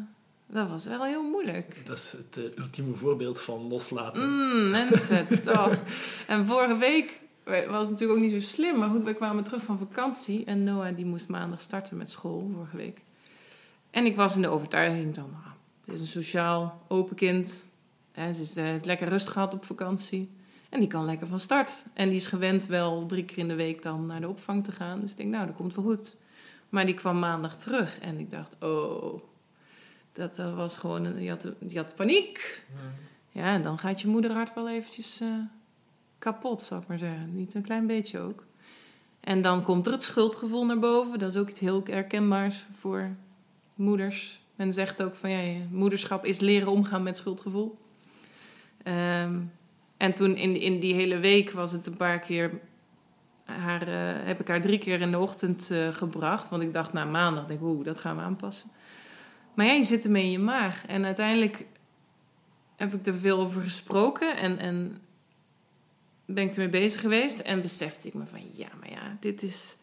[0.47, 1.87] dat was wel heel moeilijk.
[1.87, 4.29] Dat is het eh, ultieme voorbeeld van loslaten.
[4.29, 5.79] Mm, mensen, toch.
[6.27, 9.63] En vorige week was het natuurlijk ook niet zo slim, maar goed, wij kwamen terug
[9.63, 13.01] van vakantie en Noah die moest maandag starten met school, vorige week.
[13.91, 15.53] En ik was in de overtuiging dan, ah,
[15.85, 17.65] dit is een sociaal, open kind.
[18.13, 20.31] Hè, ze is eh, lekker rust gehad op vakantie.
[20.69, 21.85] En die kan lekker van start.
[21.95, 24.73] En die is gewend wel drie keer in de week dan naar de opvang te
[24.73, 25.01] gaan.
[25.01, 26.17] Dus ik denk, nou, dat komt wel goed.
[26.73, 27.99] Maar die kwam maandag terug.
[27.99, 29.23] En ik dacht, oh,
[30.13, 32.65] dat, was gewoon, een, die, had, die had paniek.
[33.31, 35.29] Ja, en dan gaat je moederhart wel eventjes eh,
[36.19, 37.35] kapot, zou ik maar zeggen.
[37.35, 38.45] Niet een klein beetje ook.
[39.21, 41.19] En dan komt er het schuldgevoel naar boven.
[41.19, 43.11] Dat is ook iets heel herkenbaars voor
[43.75, 44.41] moeders.
[44.55, 47.79] Men zegt ook van ja, je moederschap is leren omgaan met schuldgevoel.
[48.83, 49.41] Ehm,
[49.97, 52.61] en toen in, in die hele week was het een paar keer.
[53.45, 56.49] Haar, eh, heb ik haar drie keer in de ochtend eh, gebracht.
[56.49, 58.71] Want ik dacht na maandag, denk oeh, dat gaan we aanpassen.
[59.55, 60.87] Maar ja, je zit ermee in je maag.
[60.87, 61.67] En uiteindelijk
[62.77, 64.37] heb ik er veel over gesproken.
[64.37, 64.99] En, en
[66.25, 67.41] ben ik ermee bezig geweest.
[67.41, 69.77] En besefte ik me van, ja, maar ja, dit is...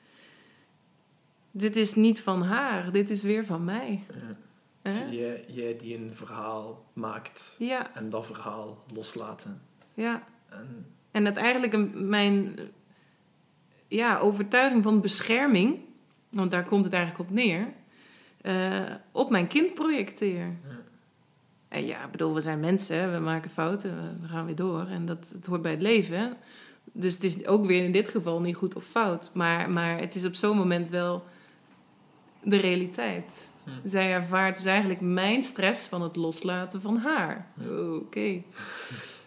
[1.52, 4.04] Dit is niet van haar, dit is weer van mij.
[4.14, 4.36] Ja.
[4.82, 5.06] Dus Hè?
[5.06, 9.62] jij, jij die een verhaal maakt Ja, en dat verhaal loslaten.
[9.94, 10.24] ja.
[10.50, 12.60] En, En dat eigenlijk een, mijn
[13.90, 15.80] ja, overtuiging van bescherming,
[16.30, 17.68] want daar komt het eigenlijk op neer,
[18.42, 20.46] eh, op mijn kind projecteer.
[20.46, 20.78] Ja.
[21.68, 24.88] En ja, ik bedoel, we zijn mensen, we maken fouten, we- gaan weer door.
[24.88, 26.38] En dat het hoort bij het leven.
[26.92, 29.30] Dus het is ook weer in dit geval niet goed of fout.
[29.34, 31.24] Maar, maar het is op zo'n moment wel
[32.44, 33.50] de realiteit.
[33.64, 33.70] Hm.
[33.84, 37.48] Zij ervaart dus eigenlijk mijn stress van het loslaten van haar.
[38.02, 38.42] Oké.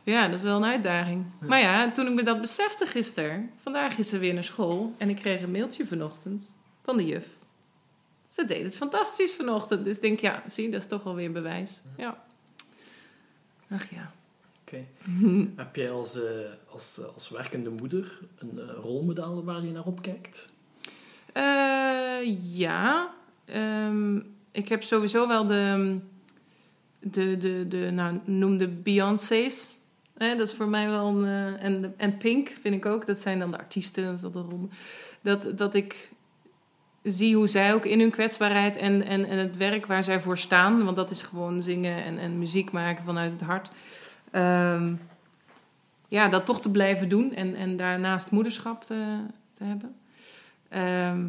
[0.04, 1.24] Ja, dat is wel een uitdaging.
[1.40, 1.46] Ja.
[1.46, 5.08] Maar ja, toen ik me dat besefte gisteren, vandaag is ze weer naar school en
[5.08, 6.50] ik kreeg een mailtje vanochtend
[6.82, 7.26] van de juf.
[8.28, 9.84] Ze deed het fantastisch vanochtend.
[9.84, 11.80] Dus ik denk, ja, zie, dat is toch wel weer bewijs.
[11.96, 12.24] Ja.
[13.70, 14.12] Ach ja.
[14.62, 14.84] Oké.
[15.56, 16.30] Heb jij als, eh,
[16.68, 20.50] als, eh, als werkende moeder een eh, rolmodel waar je naar opkijkt?
[21.32, 23.14] Eh, ja.
[23.44, 24.16] Ehm,
[24.50, 25.98] ik heb sowieso wel de,
[26.98, 29.80] de, de, de nou, noem de Beyoncé's.
[30.30, 33.06] Dat is voor mij wel eh, en, en Pink vind ik ook.
[33.06, 34.20] Dat zijn dan de artiesten.
[35.22, 36.10] Dat, dat, ik
[37.02, 40.38] zie hoe zij ook in hun kwetsbaarheid en, en, en het werk waar zij voor
[40.38, 40.84] staan...
[40.84, 43.70] want dat is gewoon zingen en, en muziek maken vanuit het hart...
[44.30, 44.94] Ehm,
[46.08, 49.16] ja, dat toch te blijven doen en, en daarnaast moederschap te,
[49.52, 49.94] te hebben.
[50.68, 51.26] Ehm,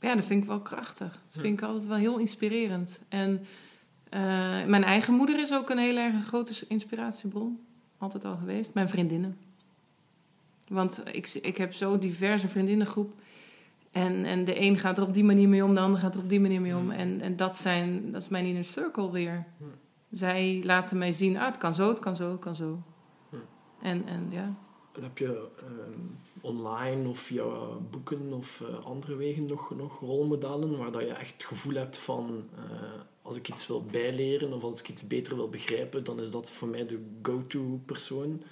[0.00, 1.12] ja, dat vind ik wel krachtig.
[1.32, 3.00] Dat vind ik altijd wel heel inspirerend.
[3.08, 3.46] En
[4.08, 4.20] eh,
[4.66, 7.60] mijn eigen moeder is ook een heel erg grote inspiratiebron.
[8.00, 8.74] Altijd al geweest.
[8.74, 9.38] Mijn vriendinnen.
[10.68, 13.12] Want ik, ik heb zo diverse vriendinnengroep.
[13.90, 16.20] En, en de een gaat er op die manier mee om, de ander gaat er
[16.20, 16.82] op die manier mee om.
[16.82, 16.90] Hmm.
[16.90, 19.46] En, en dat, zijn, dat is mijn inner circle weer.
[19.58, 19.70] Hmm.
[20.10, 22.82] Zij laten mij zien, ah, het kan zo, het kan zo, het kan zo.
[23.28, 23.40] Hmm.
[23.82, 24.54] En, en ja,
[24.92, 26.00] En heb je ehm,
[26.40, 27.44] online of via
[27.90, 31.98] boeken of eh, andere wegen nog, nog rolmodellen waar dat je echt het gevoel hebt
[31.98, 33.00] van eh,
[33.30, 36.50] als ik iets wil bijleren of als ik iets beter wil begrijpen, dan is dat
[36.50, 38.42] voor mij de go-to persoon.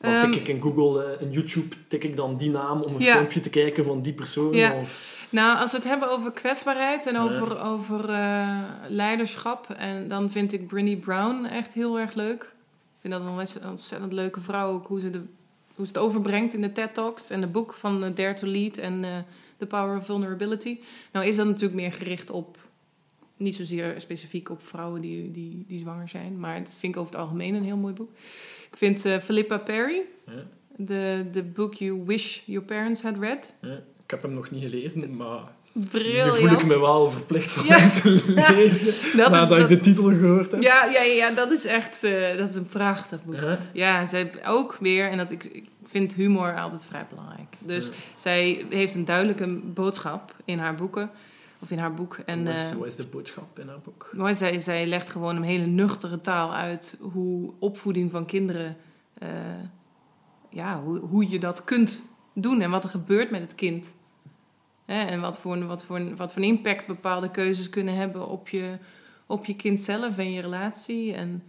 [0.00, 2.94] Dan tik Ehm, ik in Google, eh, in YouTube, tik ik dan die naam om
[2.94, 3.14] een Ja.
[3.16, 4.52] filmpje te kijken van die persoon.
[4.52, 4.80] Ja.
[4.80, 7.22] Of, Nou, als we het hebben over kwetsbaarheid en Ja.
[7.22, 8.58] over, over eh,
[8.88, 12.42] leiderschap, en dan vind ik Brené Brown echt heel erg leuk.
[12.42, 15.22] Ik vind dat een ontzettend- leuke vrouw, ook hoe ze, de,
[15.74, 18.46] hoe ze het overbrengt in de TED Talks en het boek van eh, Dare to
[18.46, 19.16] Lead en eh,
[19.58, 20.78] The Power of Vulnerability.
[21.12, 22.58] Nou is dat natuurlijk meer gericht op,
[23.36, 27.12] niet zozeer specifiek op vrouwen die, die, die zwanger zijn, maar dat vind ik over
[27.12, 28.10] het algemeen een heel mooi boek.
[28.70, 30.32] Ik vind eh, Philippa Perry, ja,
[30.76, 33.80] de, de book You Wish Your Parents Had Read, ja.
[34.04, 35.40] Ik heb hem nog niet gelezen, maar
[35.72, 36.32] briljant.
[36.40, 37.78] nu voel ik me wel verplicht om Ja.
[37.78, 38.24] hem te
[38.54, 38.86] lezen.
[39.18, 40.62] Dat is nadat ik de titel gehoord heb.
[40.62, 43.36] Ja, ja, ja, dat is echt eh, dat is een prachtig boek.
[43.72, 44.06] Ja.
[44.06, 47.54] Zij heeft ook weer, en dat ik, ik vind humor altijd vrij belangrijk.
[47.58, 51.10] Dus zij heeft een duidelijke boodschap in haar boeken.
[51.66, 52.18] Of in haar boek.
[52.26, 54.10] En, wat, is, eh, wat is de boodschap in haar boek?
[54.34, 58.76] zij, zij legt gewoon een hele nuchtere taal uit hoe opvoeding van kinderen,
[59.18, 59.28] eh,
[60.50, 62.00] ja, hoe, hoe je dat kunt
[62.32, 63.94] doen en wat er gebeurt met het kind.
[64.84, 68.78] Hè, en wat voor, wat, voor, wat voor impact bepaalde keuzes kunnen hebben op je,
[69.26, 71.14] op je kind zelf en je relatie.
[71.14, 71.42] En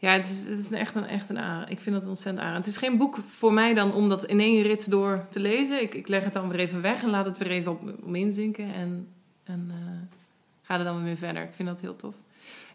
[0.00, 1.68] ja, het is, echt een, echt een aan.
[1.68, 2.54] Ik vind het ontzettend aan.
[2.54, 5.82] Het is geen boek voor mij dan om dat in één rits door te lezen.
[5.82, 8.14] Ik, ik leg het dan weer even weg en laat het weer even op, om
[8.14, 8.74] inzinken.
[8.74, 9.08] En,
[9.44, 10.16] en eh,
[10.62, 11.42] ga er dan weer verder.
[11.42, 12.14] Ik vind dat heel tof.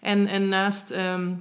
[0.02, 1.34] En, en naast ehm,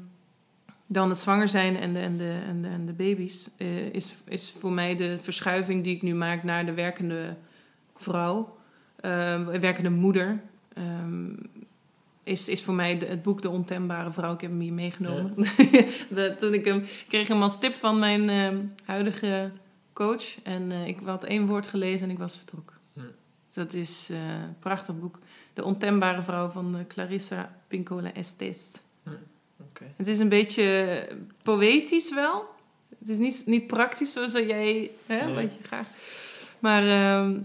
[0.86, 3.48] dan het zwanger zijn en de, en de, en de, en de baby's...
[3.56, 7.36] eh, is, is voor mij de verschuiving die ik nu maak naar de werkende
[7.96, 8.56] vrouw...
[8.96, 10.40] eh, werkende moeder...
[10.74, 11.34] ehm,
[12.22, 14.32] is, is voor mij de- het boek De Ontembare Vrouw.
[14.34, 15.34] Ik heb hem hier meegenomen.
[16.08, 19.50] De- toen ik hem kreeg hem als tip van mijn ehm, huidige
[19.92, 20.42] coach.
[20.42, 22.76] En eh, ik had één woord gelezen en ik was vertrokken.
[22.92, 23.02] Ja.
[23.54, 25.18] Dat is eh, een prachtig boek.
[25.54, 28.70] De Ontembare Vrouw van eh, Clarissa Pincola Estes.
[29.96, 31.08] Het is een beetje
[31.42, 32.44] poëtisch wel.
[32.98, 35.86] Het is niet, niet praktisch zoals jij, hè, wat je graag.
[36.58, 37.38] Maar ehm,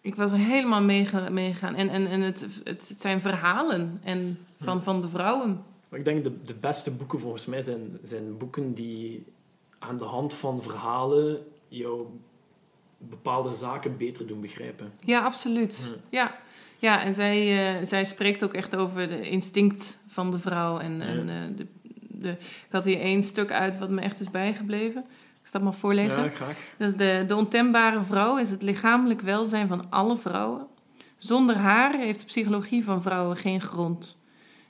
[0.00, 1.74] ik was er helemaal meege- meegegaan.
[1.74, 5.62] En, en, en het, het, zijn verhalen en van, van de vrouwen.
[5.88, 9.24] Maar ik denk de, de beste boeken volgens mij zijn, zijn boeken die
[9.78, 11.38] aan de hand van verhalen
[11.68, 12.06] jou
[12.98, 14.92] bepaalde zaken beter doen begrijpen.
[15.04, 15.78] Ja, absoluut.
[15.78, 15.94] Ja.
[16.08, 16.38] Ja,
[16.78, 20.78] ja en zij, eh, zij spreekt ook echt over de instinct van de vrouw.
[20.78, 21.66] En, en eh, de,
[22.08, 25.04] de, ik had hier één stuk uit wat me echt is bijgebleven.
[25.44, 26.24] Ik dat maar voorlezen.
[26.24, 26.74] Ja, graag.
[26.76, 30.66] De, de ontembare vrouw is het lichamelijk welzijn van alle vrouwen.
[31.16, 34.16] Zonder haar heeft de psychologie van vrouwen geen grond.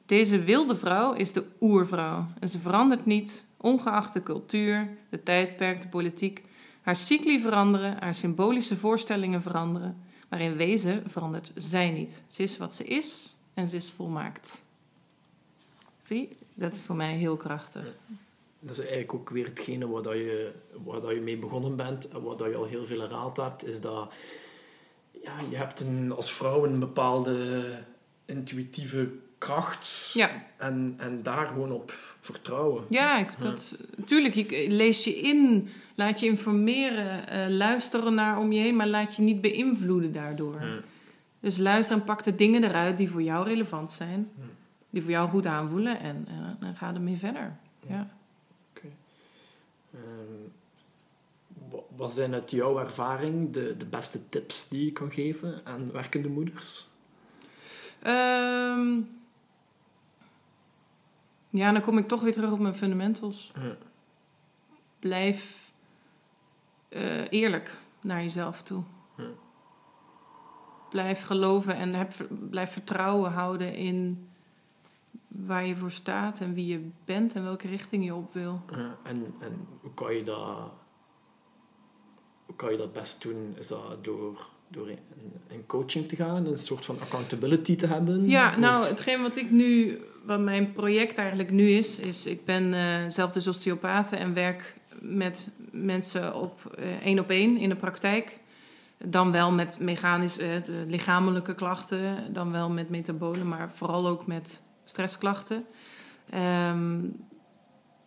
[0.07, 5.83] Deze wilde vrouw is de oervrouw en ze verandert niet, ongeacht de cultuur, de tijdperk,
[5.83, 6.45] de politiek.
[6.81, 9.97] Haar cycli veranderen, haar symbolische voorstellingen veranderen,
[10.29, 12.23] maar in wezen verandert zij niet.
[12.29, 14.65] Ze is wat ze is en ze is volmaakt.
[16.01, 17.97] Zie, dat is voor mij heel krachtig.
[18.61, 20.53] Dat is eigenlijk ook weer hetgene waar, dat je,
[20.85, 23.67] waar dat je mee begonnen bent en waar dat je al heel veel herhaald hebt,
[23.67, 24.13] is dat
[25.23, 27.65] ja, je hebt een, als vrouw een bepaalde
[28.25, 29.09] intuïtieve
[29.39, 32.85] kracht Ja, en, en daar gewoon op vertrouwen.
[32.89, 34.35] Ja, ik, dat, natuurlijk.
[34.35, 39.17] Je lees je in, laat je informeren, eh, luisteren naar om je heen, maar laat
[39.17, 40.61] je niet beïnvloeden daardoor.
[40.61, 40.81] Ja.
[41.41, 44.31] Dus luister en pak de dingen eruit die voor jou relevant zijn,
[44.91, 47.57] die voor jou goed aanvoelen en, en, en ga ermee verder.
[47.89, 48.19] Ja.
[50.05, 50.49] Ehm,
[51.71, 55.93] wa- wat zijn uit jouw ervaring de, de beste tips die je kan geven aan
[55.93, 56.89] werkende moeders?
[58.03, 59.01] Ehm,
[61.51, 63.53] ja, dan kom ik toch weer terug op mijn fundamentals.
[63.55, 63.77] Ja.
[64.99, 65.71] Blijf
[66.89, 68.83] eh, eerlijk naar jezelf toe.
[69.17, 69.29] Ja.
[70.91, 72.13] Blijf geloven en heb,
[72.51, 74.30] blijf vertrouwen houden in
[75.31, 78.61] waar je voor staat en wie je bent en welke richting je op wil.
[78.71, 80.73] Ja, en, en hoe kan je dat
[82.47, 83.55] hoe kan je dat best doen?
[83.59, 84.99] Is dat door, door in,
[85.49, 88.29] in coaching te gaan, een soort van accountability te hebben?
[88.29, 92.45] Ja, nou, Of- hetgeen wat ik nu, wat mijn project eigenlijk nu is, is ik
[92.45, 97.69] ben eh, zelf dus osteopaat en werk met mensen op eh, één op één in
[97.69, 98.39] de praktijk.
[99.05, 100.51] Dan wel met mechanisch, eh,
[100.87, 104.61] lichamelijke klachten, dan wel met metabolen, maar vooral ook met
[104.91, 105.65] stressklachten.
[106.31, 107.01] Ehm,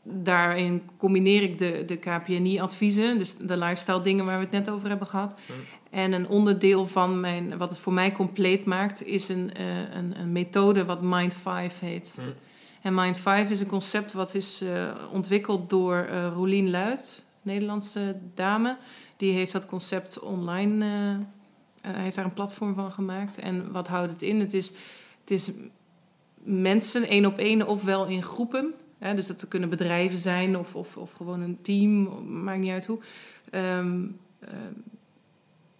[0.04, 4.90] daarin combineer ik de, de KPNI-adviezen, dus de lifestyle dingen waar we het net over
[4.90, 5.40] hebben gehad.
[5.90, 10.20] En een onderdeel van mijn, wat het voor mij compleet maakt, is een, eh, een,
[10.20, 12.22] een methode wat Mind 5 heet.
[12.82, 18.16] En Mind 5 is een concept wat is eh, ontwikkeld door eh Rolien Luit, Nederlandse
[18.36, 18.78] dame.
[19.18, 20.86] Die heeft dat concept online,
[21.82, 23.38] heeft daar een platform van gemaakt.
[23.38, 24.40] En wat houdt het in?
[24.40, 24.68] Het is,
[25.20, 25.52] het is
[26.44, 28.74] mensen één op één ofwel in groepen.
[28.98, 32.10] Hè, dus dat kunnen bedrijven zijn of, of, of gewoon een team,
[32.44, 33.00] maakt niet uit hoe.
[33.50, 34.08] Ehm,
[34.40, 34.74] ehm,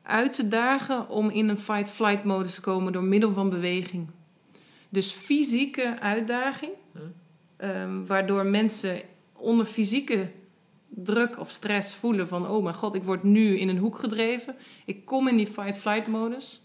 [0.02, 4.08] uit te dagen om in een fight-flight modus te komen door middel van beweging.
[4.90, 7.00] Dus fysieke uitdaging, Ja.
[7.58, 9.02] ehm, waardoor mensen
[9.34, 10.30] onder fysieke
[10.90, 12.48] druk of stress voelen van...
[12.50, 14.56] oh mijn god, ik word nu in een hoek gedreven.
[14.86, 16.62] Ik kom in die fight-flight modus.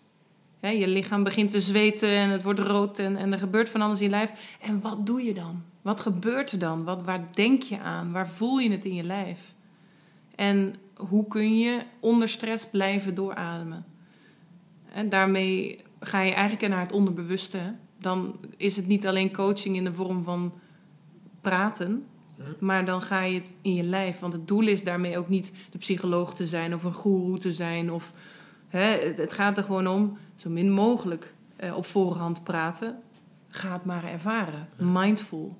[0.60, 3.80] Hè, je lichaam begint te zweten en het wordt rood en, en er gebeurt van
[3.80, 4.32] alles in je lijf.
[4.60, 5.62] En wat doe je dan?
[5.82, 6.84] Wat gebeurt er dan?
[6.84, 8.12] Wat, waar denk je aan?
[8.12, 9.54] Waar voel je het in je lijf?
[10.34, 13.84] En hoe kun je onder stress blijven doorademen?
[14.92, 17.56] En daarmee ga je eigenlijk naar het onderbewuste.
[17.56, 17.70] hè.
[18.00, 20.52] Dan is het niet alleen coaching in de vorm van
[21.40, 22.04] praten,
[22.36, 22.44] Ja.
[22.60, 24.18] maar dan ga je het in je lijf.
[24.18, 27.52] Want het doel is daarmee ook niet de psycholoog te zijn of een goeroe te
[27.52, 27.92] zijn.
[27.92, 28.12] Of,
[28.68, 33.02] hè, het gaat er gewoon om zo min mogelijk eh, op voorhand praten.
[33.48, 34.68] Ga het maar ervaren.
[34.76, 35.56] Mindful.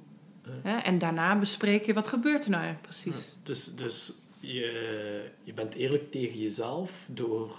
[0.64, 0.84] Ja.
[0.84, 3.28] En daarna bespreek je wat gebeurt er nou eigenlijk precies.
[3.30, 7.56] Ja, Dus, dus je, je bent eerlijk tegen jezelf door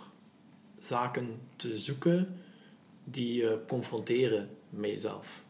[0.80, 2.38] zaken te zoeken
[3.03, 5.43] die je confronteren met jezelf.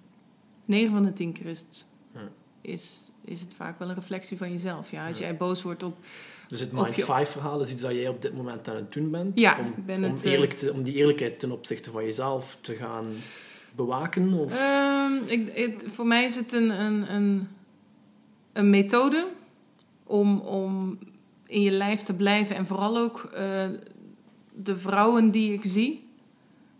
[0.65, 1.65] 9 van de 10 keer is
[2.13, 2.30] Ja.
[2.61, 4.91] is, is het vaak wel een reflectie van jezelf.
[4.91, 5.97] Ja, als jij boos wordt op...
[6.50, 8.93] Dus het Mind je- 5 verhaal is iets dat jij op dit moment aan het
[8.93, 9.39] doen bent.
[9.39, 12.58] Ja, om, ben om, het, eh, eerlijk te, om die eerlijkheid ten opzichte van jezelf
[12.62, 13.06] te gaan
[13.76, 14.34] bewaken.
[14.34, 17.47] Of, Ehm, ik, het- voor mij is het een, een, een,
[18.54, 19.28] een methode
[20.04, 21.00] om, om
[21.47, 22.56] in je lijf te blijven.
[22.56, 23.68] En vooral ook eh,
[24.54, 26.08] de vrouwen die ik zie,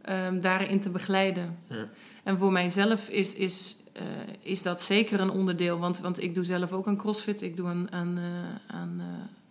[0.02, 1.58] ehm, daarin te begeleiden.
[1.70, 1.90] Ja.
[2.24, 4.04] En voor mijzelf is, is, eh,
[4.42, 5.80] is dat zeker een onderdeel.
[5.80, 7.42] Want, want ik doe zelf ook een crossfit.
[7.42, 8.20] Ik doe aan, aan,
[8.68, 9.06] aan, eh,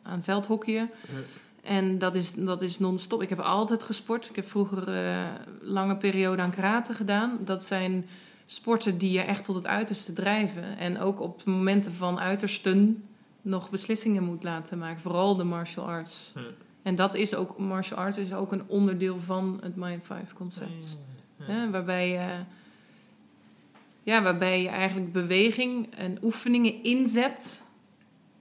[0.08, 0.90] aan veldhockeyen.
[1.62, 3.22] En dat is, dat is non-stop.
[3.22, 4.28] Ik heb altijd gesport.
[4.28, 5.24] Ik heb vroeger eh
[5.60, 7.38] lange periode aan karate gedaan.
[7.44, 8.08] Dat zijn
[8.46, 10.78] sporten die je echt tot het uiterste drijven.
[10.78, 13.02] En ook op momenten van uitersten
[13.42, 15.00] nog beslissingen moet laten maken.
[15.00, 16.32] Vooral de martial arts.
[16.82, 20.96] En dat is ook, martial arts is ook een onderdeel van het Mind 5 concept.
[21.70, 22.44] Waarbij, je,
[24.02, 27.62] ja, waarbij je eigenlijk beweging en oefeningen inzet,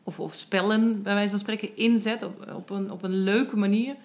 [0.07, 3.95] of, of spellen bij wijze van spreken inzet op, op, een, op een leuke manier,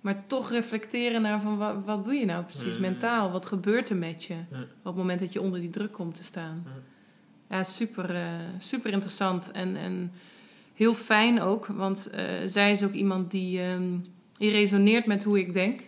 [0.00, 2.80] maar toch reflecteren naar van wat, wat doe je nou precies Mm.
[2.80, 3.30] mentaal?
[3.30, 4.58] Wat gebeurt er met je Ja.
[4.60, 6.62] op het moment dat je onder die druk komt te staan?
[6.66, 7.56] Ja.
[7.56, 8.24] Ja, super, eh,
[8.58, 10.12] super interessant en, en
[10.74, 13.60] heel fijn ook, want eh, zij is ook iemand die,
[14.38, 15.80] die resoneert met hoe ik denk.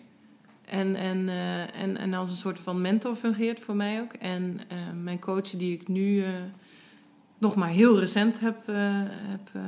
[0.64, 4.12] En, en, eh, en, en als een soort van mentor fungeert voor mij ook.
[4.12, 4.60] En
[5.02, 6.24] mijn coach, die ik nu
[7.42, 8.74] nog maar heel recent heb, eh,
[9.08, 9.62] heb eh,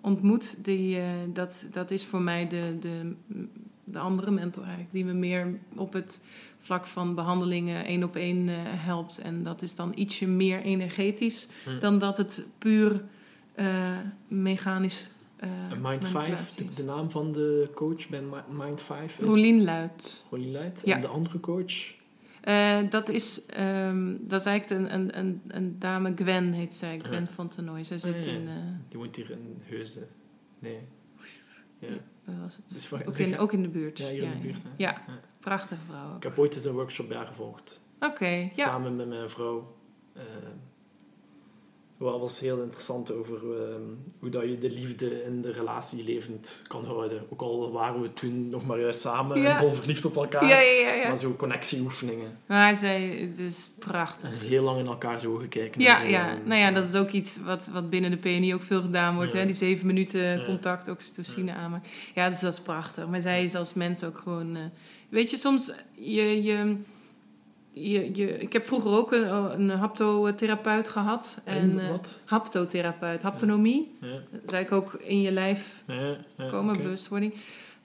[0.00, 3.14] ontmoet, die, eh, dat, dat is voor mij de, de,
[3.84, 4.92] de andere mentor eigenlijk.
[4.92, 6.20] Die me meer op het
[6.58, 9.18] vlak van behandelingen één op één helpt.
[9.18, 11.78] En dat is dan ietsje meer energetisch Hm.
[11.78, 13.04] dan dat het puur
[14.28, 19.26] mechanisch En Mind 5, manipulatie de, naam van de coach bij Mi- Mind 5 is...
[19.26, 20.24] Rolien Luit.
[20.30, 20.82] Rolien Luit.
[20.84, 20.94] Ja.
[20.94, 21.94] En de andere coach?
[22.44, 26.98] Eh, dat, is, ehm, dat is eigenlijk een, een, een, een dame, Gwen heet zij,
[26.98, 27.26] Gwen Ja.
[27.26, 27.52] van.
[27.84, 28.32] Zij zit Ah, ja.
[28.32, 28.54] in, eh,
[28.88, 30.08] Die woont hier in Heusden.
[30.58, 30.78] Nee.
[31.78, 31.88] Ja.
[32.24, 32.64] waar was het?
[32.72, 33.98] Dus Ook in, ook in de buurt.
[33.98, 34.62] Ja, hier in de buurt.
[34.76, 35.02] Ja,
[35.40, 36.16] prachtige vrouw ook.
[36.16, 37.80] Ik heb ooit eens een workshop haar gevolgd.
[38.00, 38.50] Oké, ja.
[38.66, 39.76] Samen met mijn vrouw.
[42.10, 43.80] Wat was heel interessant over ehm,
[44.18, 47.22] hoe dat je de liefde in de relatie levend kan houden.
[47.30, 49.56] Ook al waren we toen nog maar juist samen Ja.
[49.56, 50.46] en dol verliefd op elkaar.
[50.48, 50.92] Ja, ja, ja.
[50.94, 51.08] ja.
[51.08, 52.38] Maar zo connectieoefeningen.
[52.46, 54.30] Maar zij, het is prachtig.
[54.40, 55.80] En heel lang in elkaar zo gekeken.
[55.80, 56.04] Ja, zo.
[56.06, 59.14] ja, nou ja, dat is ook iets wat, wat binnen de PNI ook veel gedaan
[59.14, 59.32] wordt.
[59.32, 59.38] Ja.
[59.38, 59.44] Hè?
[59.44, 60.44] Die zeven minuten Ja.
[60.44, 61.90] contact, oxytocine aanmaken.
[62.14, 63.06] Ja, dus dat is prachtig.
[63.06, 64.56] Maar zij is als mens ook gewoon...
[64.56, 64.62] eh,
[65.08, 65.72] weet je, soms...
[65.94, 66.76] Je, je,
[67.74, 71.40] je, je, ik heb vroeger ook een, een haptotherapeut gehad.
[71.44, 72.22] En, En eh, wat?
[72.24, 73.96] haptotherapeut, haptonomie.
[74.00, 76.82] Ja, Dat eigenlijk ook in je lijf ja, ja, komen, oké.
[76.82, 77.34] bewustwording.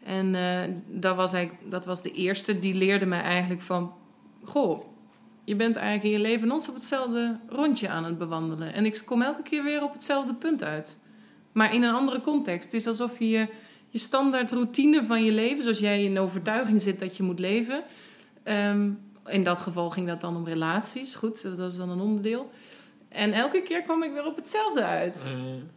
[0.03, 3.93] En eh, dat, was eigenlijk, dat was de eerste die leerde mij eigenlijk van...
[4.43, 4.83] Goh,
[5.43, 8.73] je bent eigenlijk in je leven ons op hetzelfde rondje aan het bewandelen.
[8.73, 10.99] En ik kom elke keer weer op hetzelfde punt uit.
[11.51, 12.71] Maar in een andere context.
[12.71, 13.47] Het is alsof je je,
[13.99, 15.63] standaard routine van je leven...
[15.63, 17.83] zoals jij in overtuiging zit dat je moet leven...
[18.43, 18.89] ehm,
[19.29, 21.15] in dat geval ging dat dan om relaties.
[21.15, 22.49] Goed, dat was dan een onderdeel.
[23.09, 25.33] En elke keer kwam ik weer op hetzelfde uit.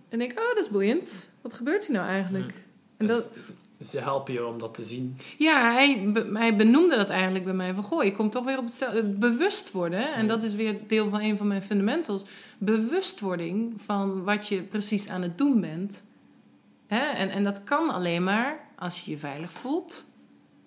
[0.09, 1.30] En ik, oh, dat is boeiend.
[1.40, 2.55] Wat gebeurt hier nou eigenlijk?
[2.96, 3.32] En dus, dat,
[3.78, 5.16] dus ze helpen je om dat te zien.
[5.38, 7.74] ja, hij, be- hij benoemde dat eigenlijk bij mij.
[7.74, 9.03] Van, goh, je komt toch weer op hetzelfde...
[9.03, 10.12] Bewust worden.
[10.14, 12.24] En dat is weer deel van een van mijn fundamentals.
[12.59, 16.05] Bewustwording van wat je precies aan het doen bent.
[16.86, 17.05] Hè?
[17.05, 20.05] En, en dat kan alleen maar als je je veilig voelt.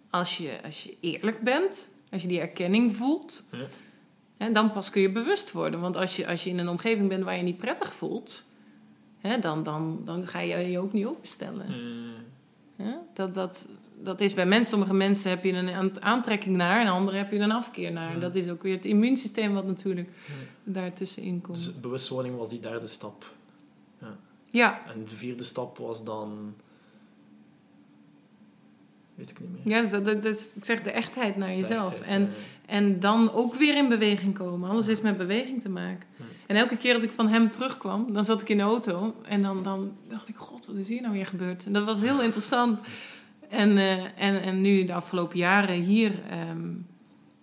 [0.09, 1.94] Als je, als je eerlijk bent.
[2.11, 3.43] Als je die erkenning voelt.
[3.51, 3.67] Ja.
[4.37, 5.79] En dan pas kun je bewust worden.
[5.79, 8.43] Want als je, als je in een omgeving bent waar je niet prettig voelt...
[9.19, 11.65] Hè, dan, dan, dan ga je je ook niet openstellen.
[12.75, 13.67] Ja, dat, dat,
[14.01, 14.69] dat is bij mensen.
[14.69, 18.19] Sommige mensen heb je een aan- aantrekking naar en andere heb je een afkeer naar.
[18.19, 20.09] Dat is ook weer het immuunsysteem wat natuurlijk
[20.63, 21.65] daartussenin komt.
[21.65, 23.33] dus bewustwording was die derde stap.
[24.49, 26.55] ja, En de vierde stap was dan...
[29.15, 29.75] Weet ik niet meer.
[29.75, 31.91] ja dus dat, dat is, ik zeg de echtheid naar jezelf.
[31.91, 32.29] Echtheid, En,
[32.65, 34.69] en dan ook weer in beweging komen.
[34.69, 36.07] Alles heeft met beweging te maken.
[36.15, 36.25] Ja.
[36.45, 39.15] En elke keer als ik van hem terugkwam, dan zat ik in de auto.
[39.21, 41.65] En dan, dan dacht ik, god, wat is hier nou weer gebeurd?
[41.65, 42.87] En dat was heel interessant.
[43.49, 46.71] En, eh, en, en nu de afgelopen jaren hier ehm,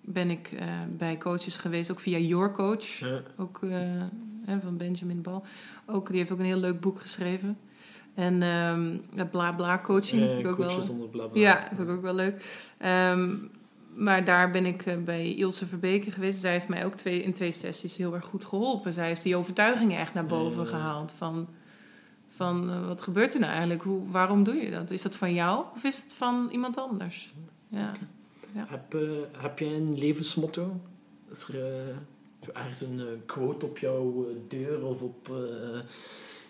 [0.01, 0.67] ben ik eh,
[0.97, 1.91] bij coaches geweest.
[1.91, 3.03] Ook via Your Coach.
[3.37, 5.45] Ook eh, van Benjamin Bal.
[5.87, 7.59] Ook, die heeft ook een heel leuk boek geschreven.
[8.15, 8.41] En
[9.15, 10.41] dat bla bla coaching.
[10.41, 11.41] Eh, ook wel, zonder bla bla.
[11.41, 12.45] ja, vind ik ook wel leuk.
[12.79, 13.35] Ehm,
[13.95, 16.41] maar daar ben ik eh, bij Ilse Verbeke geweest.
[16.41, 18.93] Zij heeft mij ook twee, in twee sessies heel erg goed geholpen.
[18.93, 21.13] Zij heeft die overtuigingen echt naar boven gehaald.
[21.13, 21.49] Van,
[22.29, 23.83] van eh, wat gebeurt er nou eigenlijk?
[23.83, 24.91] Hoe, waarom doe je dat?
[24.91, 27.35] Is dat van jou of is het van iemand anders?
[27.69, 27.93] Ja.
[28.53, 29.01] Heb, eh,
[29.37, 30.81] heb jij een levensmotto?
[31.31, 31.95] Is er
[32.53, 35.31] ergens een quote op jouw deur of op...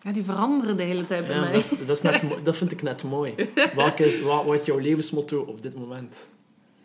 [0.02, 1.52] ja, die veranderen de hele tijd bij ja, mij.
[1.52, 3.34] dat, is, dat, is net, dat vind ik net mooi.
[3.96, 6.30] Is, wat, wat is jouw levensmotto op dit moment?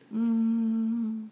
[0.08, 1.32] Mm.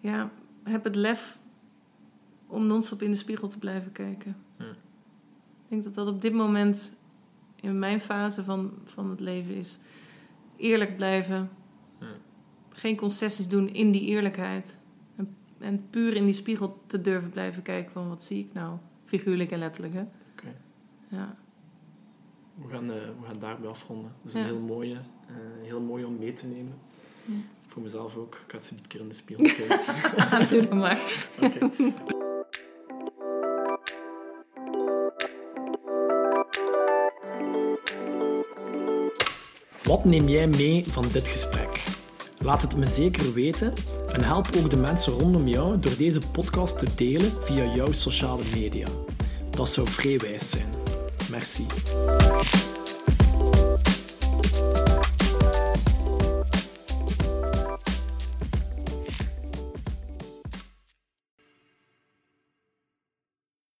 [0.00, 0.30] Ja,
[0.62, 1.38] heb het lef
[2.46, 4.36] om non-stop in de spiegel te blijven kijken.
[4.56, 4.62] Hm.
[4.62, 6.92] Ik denk dat dat op dit moment
[7.60, 9.78] in mijn fase van, van het leven is.
[10.56, 11.50] Eerlijk blijven.
[11.98, 12.04] Hm.
[12.68, 14.77] Geen concessies doen in die eerlijkheid.
[15.58, 18.76] En, puur in die spiegel te durven blijven kijken van wat zie ik nou?
[19.04, 20.00] Figuurlijk en letterlijk, hè?
[20.32, 20.54] Oké.
[21.08, 21.36] Ja.
[22.54, 24.12] We gaan, eh, we gaan daarbij afronden.
[24.22, 24.94] Dat is een heel mooie,
[25.26, 26.74] eh, heel mooi om mee te nemen.
[27.24, 27.34] Ja.
[27.66, 28.34] Voor mezelf ook.
[28.34, 30.48] Ik ga eens een keer in de spiegel kijken.
[30.50, 31.00] Doe dat maar.
[31.40, 31.92] Oké.
[39.84, 41.84] Wat neem jij mee van dit gesprek?
[42.40, 43.72] Laat het me zeker weten
[44.12, 48.42] en help ook de mensen rondom jou door deze podcast te delen via jouw sociale
[48.54, 48.86] media.
[49.50, 50.68] Dat zou vrij wijs zijn.
[51.30, 51.66] Merci.